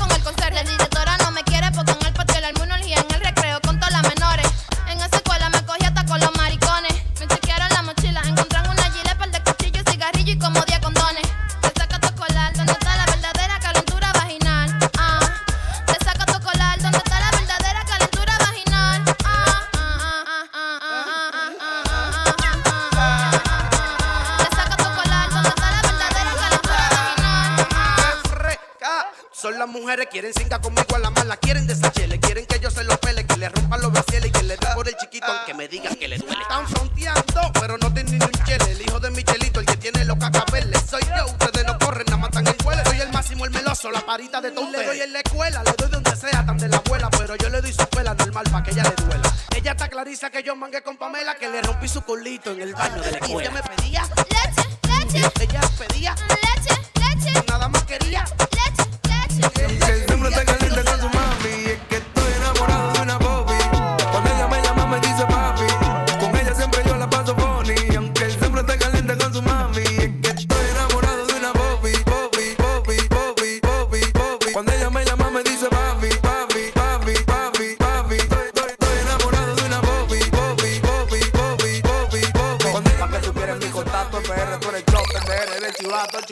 quieren 30.07 30.33
cinca 30.35 30.61
como 30.61 30.74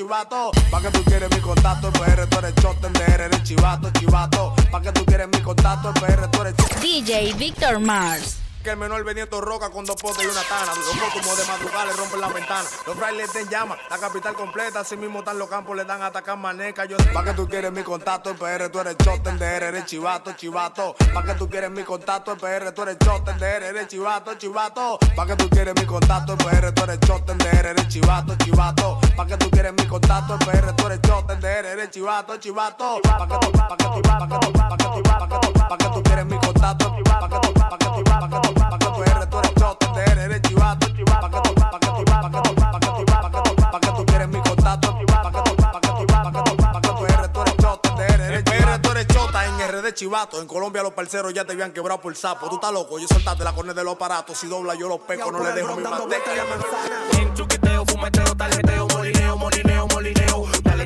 chivato. 0.02 0.50
Pa' 0.70 0.80
que 0.80 0.90
tú 0.90 1.02
quieres 1.04 1.30
mi 1.30 1.40
contacto, 1.40 1.88
el 1.88 1.92
PR, 1.92 2.26
tú 2.26 2.38
eres 2.38 2.54
eres 3.20 3.42
chivato, 3.44 3.90
chivato. 3.98 4.54
Pa' 4.70 4.80
que 4.80 4.92
tú 4.92 5.04
quieres 5.04 5.28
mi 5.28 5.40
contacto, 5.40 5.88
el 5.88 6.00
PR, 6.00 6.28
tú 6.28 6.42
eres 6.42 6.54
DJ 6.80 7.34
Victor 7.34 7.78
Mars. 7.78 8.41
Que 8.62 8.70
el 8.70 8.76
menor 8.76 9.02
Benito 9.02 9.40
Roca 9.40 9.70
con 9.70 9.84
dos 9.84 9.96
potes 10.00 10.22
y 10.22 10.26
una 10.28 10.40
tana. 10.42 10.72
Los 10.76 11.12
como 11.12 11.34
de 11.34 11.44
madrugada 11.46 11.86
le 11.86 11.92
rompen 11.94 12.20
la 12.20 12.28
ventana. 12.28 12.68
Los 12.86 12.96
frailes 12.96 13.26
estén 13.26 13.48
llama, 13.48 13.76
la 13.90 13.98
capital 13.98 14.34
completa. 14.34 14.80
Así 14.80 14.96
mismo 14.96 15.18
están 15.18 15.36
los 15.36 15.48
campos, 15.48 15.74
le 15.76 15.84
dan 15.84 16.00
a 16.00 16.06
atacar 16.06 16.38
maneca. 16.38 16.84
Yo 16.84 16.96
Pa' 17.12 17.24
que 17.24 17.32
tú 17.32 17.48
quieres 17.48 17.72
mi 17.72 17.82
contacto, 17.82 18.30
en 18.30 18.36
PR 18.36 18.68
tú 18.70 18.78
eres 18.78 18.96
shot, 18.98 19.20
DR 19.24 19.64
eres 19.64 19.86
chivato, 19.86 20.32
chivato. 20.34 20.94
Pa' 21.12 21.24
que 21.24 21.34
tú 21.34 21.50
quieres 21.50 21.72
mi 21.72 21.82
contacto, 21.82 22.30
en 22.32 22.38
PR 22.38 22.72
tú 22.72 22.82
eres 22.82 22.98
shot, 23.00 23.24
DR 23.24 23.64
eres 23.66 23.88
chivato, 23.88 24.34
chivato. 24.34 24.98
Pa' 25.16 25.26
que 25.26 25.34
tú 25.34 25.50
quieres 25.50 25.74
mi 25.74 25.84
contacto, 25.84 26.32
en 26.32 26.38
PR 26.38 26.72
tú 26.72 26.84
eres 26.84 27.00
shot, 27.00 27.26
DR 27.26 27.66
eres 27.66 27.88
chivato, 27.88 28.36
chivato. 28.36 29.00
Pa' 29.16 29.26
que 29.26 29.36
tú 29.38 29.50
quieres 29.50 29.72
mi 29.72 29.86
contacto, 29.88 30.34
en 30.34 30.38
PR 30.38 30.72
tú 30.76 30.86
eres 30.86 31.00
shot, 31.02 31.26
DR 31.26 31.66
eres 31.66 31.90
chivato, 31.90 32.36
chivato. 32.36 33.00
Pa' 33.02 33.26
que 33.26 33.38
tú, 33.44 33.50
pa' 33.50 33.76
que 33.76 33.84
tú, 33.84 34.02
pa' 34.02 34.28
que 34.28 34.38
tú, 34.38 34.52
pa' 34.52 34.76
que 34.76 34.84
tú, 34.84 35.02
pa' 35.02 35.28
que 35.28 35.46
tú, 35.46 35.52
pa' 35.68 35.78
que 35.78 35.84
tú 35.86 36.02
quieres 36.04 36.26
mi 36.26 36.38
contacto, 36.38 36.96
pa' 37.04 37.28
que 37.28 37.38
tú, 37.40 37.54
pa' 37.54 37.78
que 37.78 37.81
chivato. 50.02 50.40
En 50.40 50.48
Colombia 50.48 50.82
los 50.82 50.92
parceros 50.92 51.32
ya 51.32 51.44
te 51.44 51.52
habían 51.52 51.72
quebrado 51.72 52.00
por 52.00 52.14
sapo. 52.16 52.48
Tú 52.48 52.56
estás 52.56 52.72
loco, 52.72 52.98
yo 52.98 53.06
soltaste 53.06 53.44
la 53.44 53.52
cornea 53.52 53.74
de 53.74 53.84
los 53.84 53.94
aparatos. 53.94 54.38
Si 54.38 54.48
dobla 54.48 54.74
yo 54.74 54.88
los 54.88 55.00
peco, 55.00 55.30
no 55.30 55.42
le 55.44 55.52
dejo 55.52 55.76
mi 55.76 55.82
manteca. 55.82 56.32
En 57.18 57.34
chuquiteo, 57.34 57.84
fumeteo, 57.86 58.34
tarjeteo, 58.36 58.86
molineo, 58.88 59.36
molineo, 59.36 59.86
molineo. 59.86 60.46
Dale. 60.62 60.82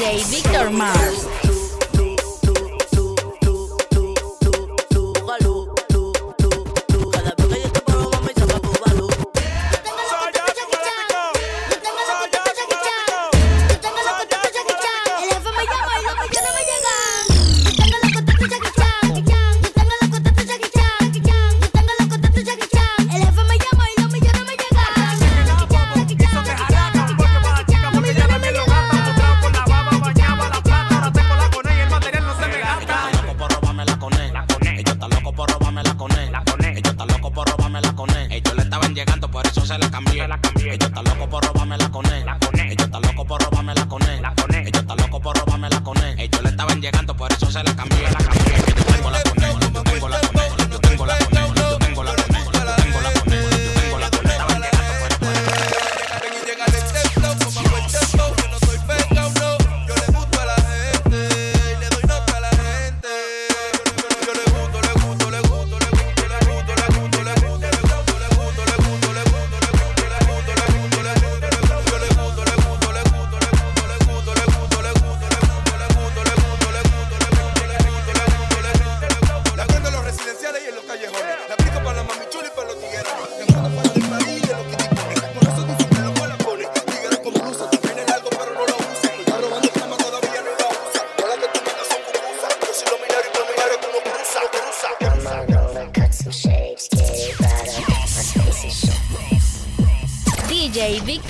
Victor 0.00 0.70
Mars. 0.70 1.49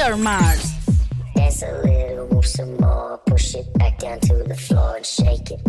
Victor 0.00 0.16
Mars. 0.16 0.72
Dance 1.34 1.62
a 1.62 1.82
little, 1.82 2.26
move 2.34 2.46
some 2.46 2.74
more, 2.78 3.20
push 3.26 3.54
it 3.54 3.70
back 3.74 3.98
down 3.98 4.18
to 4.20 4.34
the 4.44 4.56
floor 4.56 4.96
and 4.96 5.04
shake 5.04 5.50
it. 5.50 5.60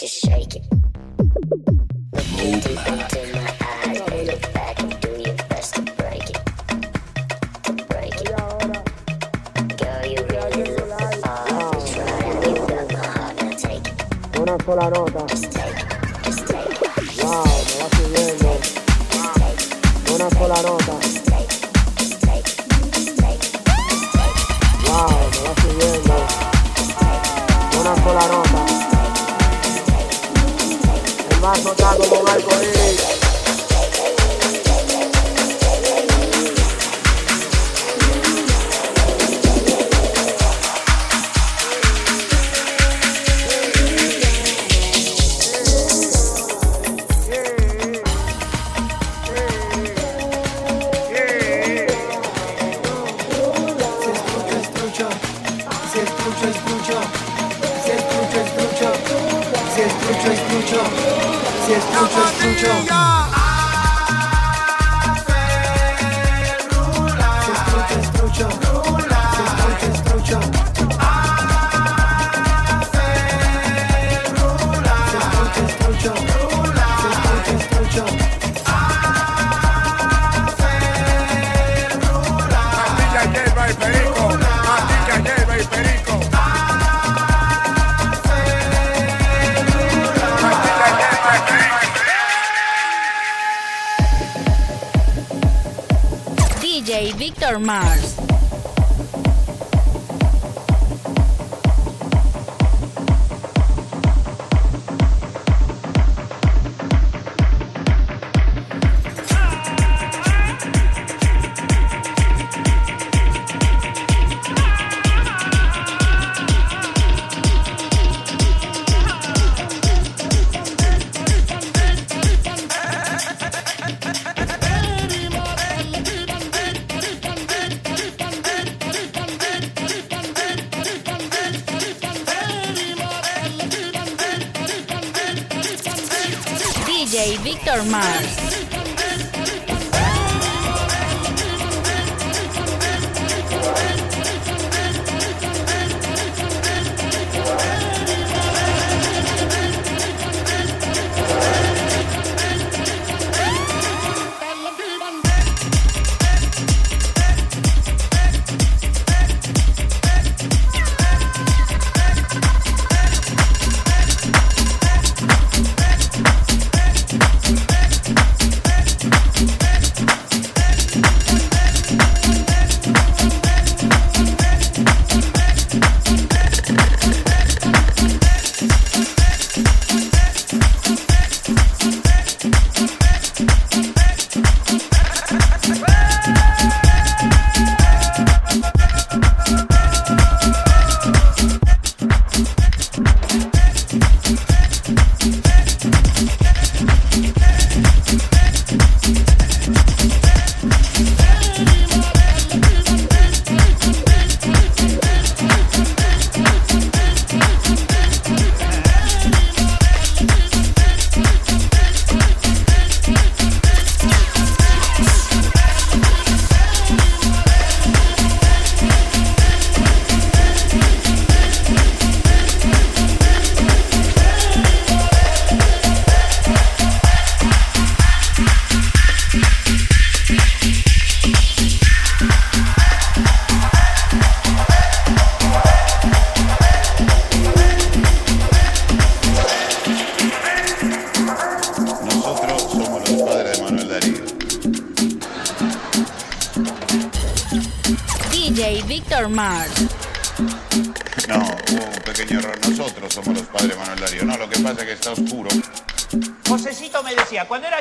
Just 0.00 0.20
shake 0.20 0.56
it. 0.56 0.66
Look 2.12 2.26
into, 2.42 2.70
into 2.92 3.23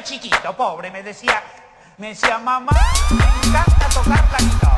chiquito, 0.03 0.55
pobre, 0.55 0.91
me 0.91 1.01
decía, 1.01 1.41
me 1.97 2.09
decía, 2.09 2.37
mamá, 2.37 2.71
me 3.11 3.47
encanta 3.47 3.89
tocar 3.89 4.29
la. 4.31 4.72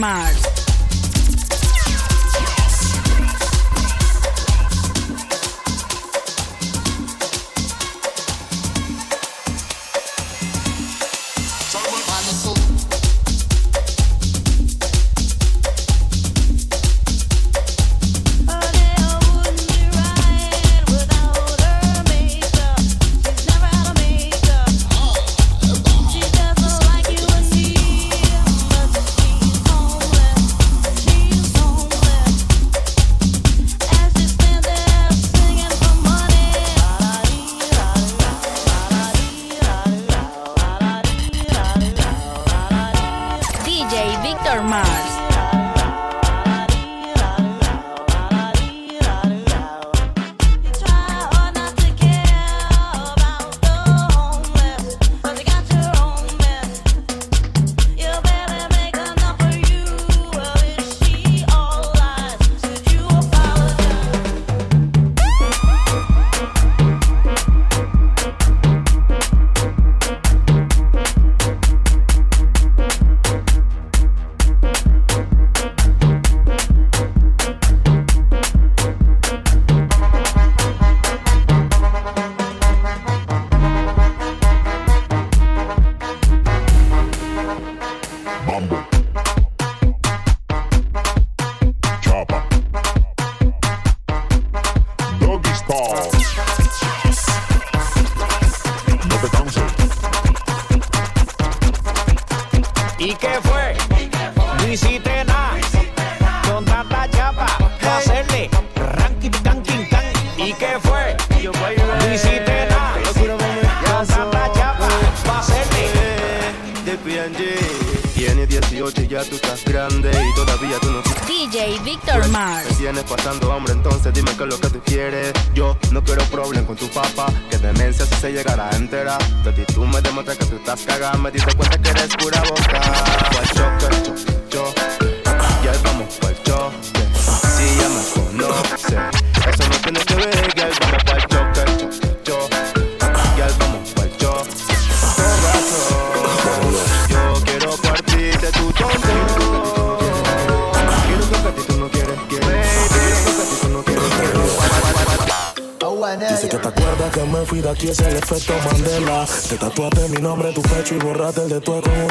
maar. 0.00 0.29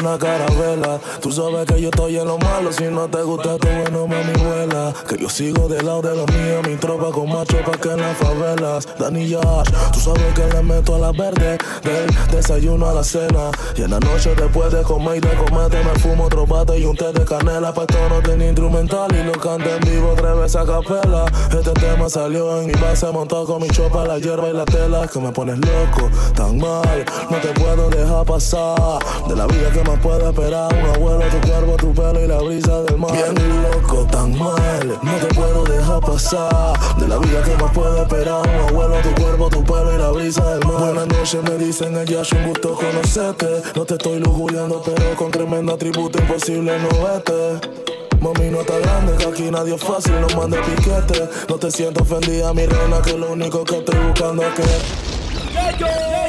Una 0.00 0.18
carabela. 0.18 0.98
Tú 1.20 1.30
sabes 1.30 1.66
que 1.66 1.80
yo 1.80 1.90
estoy 1.90 2.16
en 2.16 2.26
lo 2.26 2.38
malo, 2.38 2.72
si 2.72 2.84
no 2.84 3.08
te 3.08 3.22
gusta 3.22 3.56
tu 3.58 3.68
bueno, 3.68 4.06
mami, 4.06 4.32
vuela. 4.44 4.92
Que 5.08 5.18
yo 5.18 5.28
sigo 5.28 5.68
del 5.68 5.84
lado 5.84 6.02
de 6.02 6.16
los 6.16 6.26
míos, 6.32 6.66
mi 6.66 6.76
tropa 6.76 7.10
con 7.10 7.28
macho 7.28 7.58
pa' 7.64 7.78
que 7.78 7.90
en 7.90 8.00
las 8.00 8.16
favelas. 8.16 8.88
Dani 8.98 9.28
Yash, 9.28 9.68
tú 9.92 10.00
sabes 10.00 10.34
que 10.34 10.46
le 10.46 10.62
meto 10.62 10.94
a 10.94 10.98
la 10.98 11.12
verde, 11.12 11.58
del 11.82 12.06
desayuno 12.30 12.88
a 12.88 12.94
la 12.94 13.04
cena. 13.04 13.50
Y 13.76 13.82
en 13.82 13.90
la 13.90 14.00
noche 14.00 14.34
después 14.34 14.72
de 14.72 14.82
comer 14.82 15.16
y 15.16 15.20
de 15.20 15.34
comerte 15.34 15.82
me 15.84 15.98
fumo 16.00 16.24
otro 16.24 16.46
bate 16.46 16.78
y 16.78 16.84
un 16.84 16.96
té 16.96 17.12
de 17.12 17.24
canela. 17.24 17.72
Pa' 17.72 17.82
esto 17.82 18.08
no 18.08 18.20
tenía 18.22 18.48
instrumental 18.48 19.10
y 19.14 19.22
lo 19.22 19.32
canto 19.32 19.68
en 19.68 19.80
vivo 19.80 20.14
tres 20.16 20.36
veces 20.36 20.56
a 20.56 20.64
capela. 20.64 21.24
Este 21.50 21.72
tema 21.72 22.08
salió 22.08 22.60
en 22.60 22.66
mi 22.66 22.74
base 22.74 23.06
montado 23.12 23.44
con 23.44 23.62
mi 23.62 23.68
chopa, 23.68 24.04
la 24.04 24.18
hierba 24.18 24.48
y 24.48 24.52
la 24.52 24.64
tela. 24.64 25.06
Que 25.06 25.20
me 25.20 25.30
pones 25.32 25.58
loco, 25.58 26.08
tan 26.34 26.58
mal, 26.58 27.04
no 27.30 27.36
te 27.38 27.48
puedo 27.48 27.90
dejar 27.90 28.24
pasar. 28.24 28.98
De 29.28 29.36
la 29.36 29.46
vida 29.46 29.70
que 29.70 29.89
más 29.90 30.00
puedo 30.00 30.30
esperar, 30.30 30.72
un 30.74 30.90
abuelo, 30.90 31.24
tu 31.30 31.48
cuerpo, 31.48 31.76
tu 31.76 31.92
pelo 31.92 32.24
y 32.24 32.26
la 32.26 32.38
brisa 32.38 32.82
del 32.82 32.96
mar. 32.96 33.12
Bien 33.12 33.62
loco, 33.62 34.06
tan 34.10 34.38
mal, 34.38 34.98
no 35.02 35.12
te 35.16 35.34
puedo 35.34 35.64
dejar 35.64 36.00
pasar. 36.00 36.78
De 36.98 37.08
la 37.08 37.18
vida 37.18 37.42
que 37.42 37.56
más 37.56 37.72
puedo 37.72 38.02
esperar, 38.02 38.42
un 38.48 38.68
abuelo, 38.68 38.96
tu 39.02 39.22
cuerpo, 39.22 39.48
tu 39.50 39.64
pelo 39.64 39.94
y 39.94 39.98
la 39.98 40.10
brisa 40.10 40.54
del 40.54 40.64
mar. 40.66 40.78
Buenas 40.78 41.06
noches, 41.08 41.42
me 41.42 41.56
dicen 41.64 41.96
ella, 41.96 42.22
es 42.22 42.32
un 42.32 42.46
gusto 42.46 42.74
conocerte. 42.74 43.62
No 43.74 43.84
te 43.84 43.94
estoy 43.94 44.20
lujuriando, 44.20 44.82
pero 44.84 45.14
con 45.16 45.30
tremendo 45.30 45.74
atributo 45.74 46.18
imposible 46.18 46.78
no 46.78 46.88
vete. 47.06 47.68
Mami, 48.20 48.50
no 48.50 48.60
está 48.60 48.78
grande, 48.78 49.16
que 49.16 49.24
aquí 49.24 49.50
nadie 49.50 49.74
es 49.74 49.82
fácil, 49.82 50.14
no 50.20 50.28
mande 50.38 50.58
piquete. 50.58 51.28
No 51.48 51.56
te 51.56 51.70
siento 51.70 52.02
ofendida, 52.02 52.52
mi 52.52 52.66
reina, 52.66 53.00
que 53.02 53.16
lo 53.16 53.32
único 53.32 53.64
que 53.64 53.78
estoy 53.78 53.98
buscando 54.06 54.42
es 54.42 54.54
que. 54.54 56.19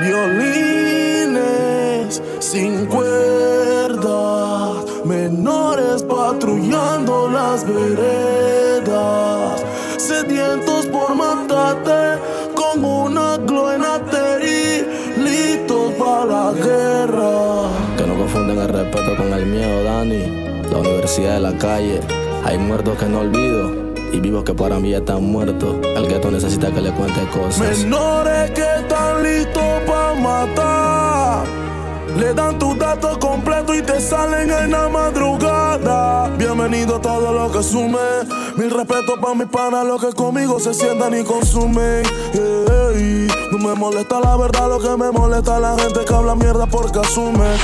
Violines 0.00 1.74
sin 2.40 2.86
cuerdas, 2.86 4.04
menores 5.04 6.02
patrullando 6.02 7.28
las 7.30 7.64
veredas, 7.66 8.94
sedientos 9.96 10.86
por 10.86 11.14
matarte 11.14 12.18
con 12.54 12.84
una 12.84 13.36
gloenateri, 13.38 14.84
listos 15.18 15.92
para 15.92 16.24
la 16.26 16.52
guerra. 16.52 17.68
Que 17.96 18.06
no 18.06 18.16
confunden 18.16 18.58
el 18.58 18.68
respeto 18.68 19.16
con 19.16 19.32
el 19.32 19.46
miedo, 19.46 19.84
Dani. 19.84 20.44
La 20.70 20.78
universidad 20.78 21.34
de 21.34 21.40
la 21.40 21.56
calle. 21.58 22.00
Hay 22.44 22.58
muertos 22.58 22.98
que 22.98 23.06
no 23.06 23.20
olvido 23.20 23.94
y 24.12 24.20
vivos 24.20 24.44
que 24.44 24.54
para 24.54 24.78
mí 24.78 24.90
ya 24.90 24.98
están 24.98 25.24
muertos. 25.24 25.76
El 25.96 26.06
gueto 26.08 26.30
necesita 26.30 26.70
que 26.70 26.80
le 26.80 26.92
cuente 26.92 27.20
cosas. 27.28 27.78
Menores 27.78 28.50
que 28.52 28.62
están 28.62 29.22
Le 32.16 32.32
dan 32.32 32.58
tus 32.58 32.78
datos 32.78 33.18
completos 33.18 33.76
y 33.76 33.82
te 33.82 34.00
salen 34.00 34.50
en 34.50 34.70
la 34.70 34.88
madrugada. 34.88 36.28
Bienvenido 36.38 36.96
a 36.96 37.00
todo 37.00 37.30
lo 37.30 37.52
que 37.52 37.62
sume. 37.62 37.98
Mil 38.56 38.70
respeto 38.70 39.20
para 39.20 39.34
mis 39.34 39.48
panas, 39.48 39.84
los 39.84 40.00
que 40.00 40.14
conmigo 40.14 40.58
se 40.58 40.72
sientan 40.72 41.12
y 41.12 41.24
consumen. 41.24 42.04
No 43.52 43.58
me 43.58 43.74
molesta 43.74 44.18
la 44.18 44.36
verdad, 44.36 44.68
lo 44.68 44.78
que 44.78 44.96
me 44.96 45.10
molesta 45.10 45.56
es 45.56 45.60
la 45.60 45.76
gente 45.76 46.04
que 46.06 46.14
habla 46.14 46.34
mierda 46.34 46.64
porque 46.66 47.00
asume. 47.00 47.56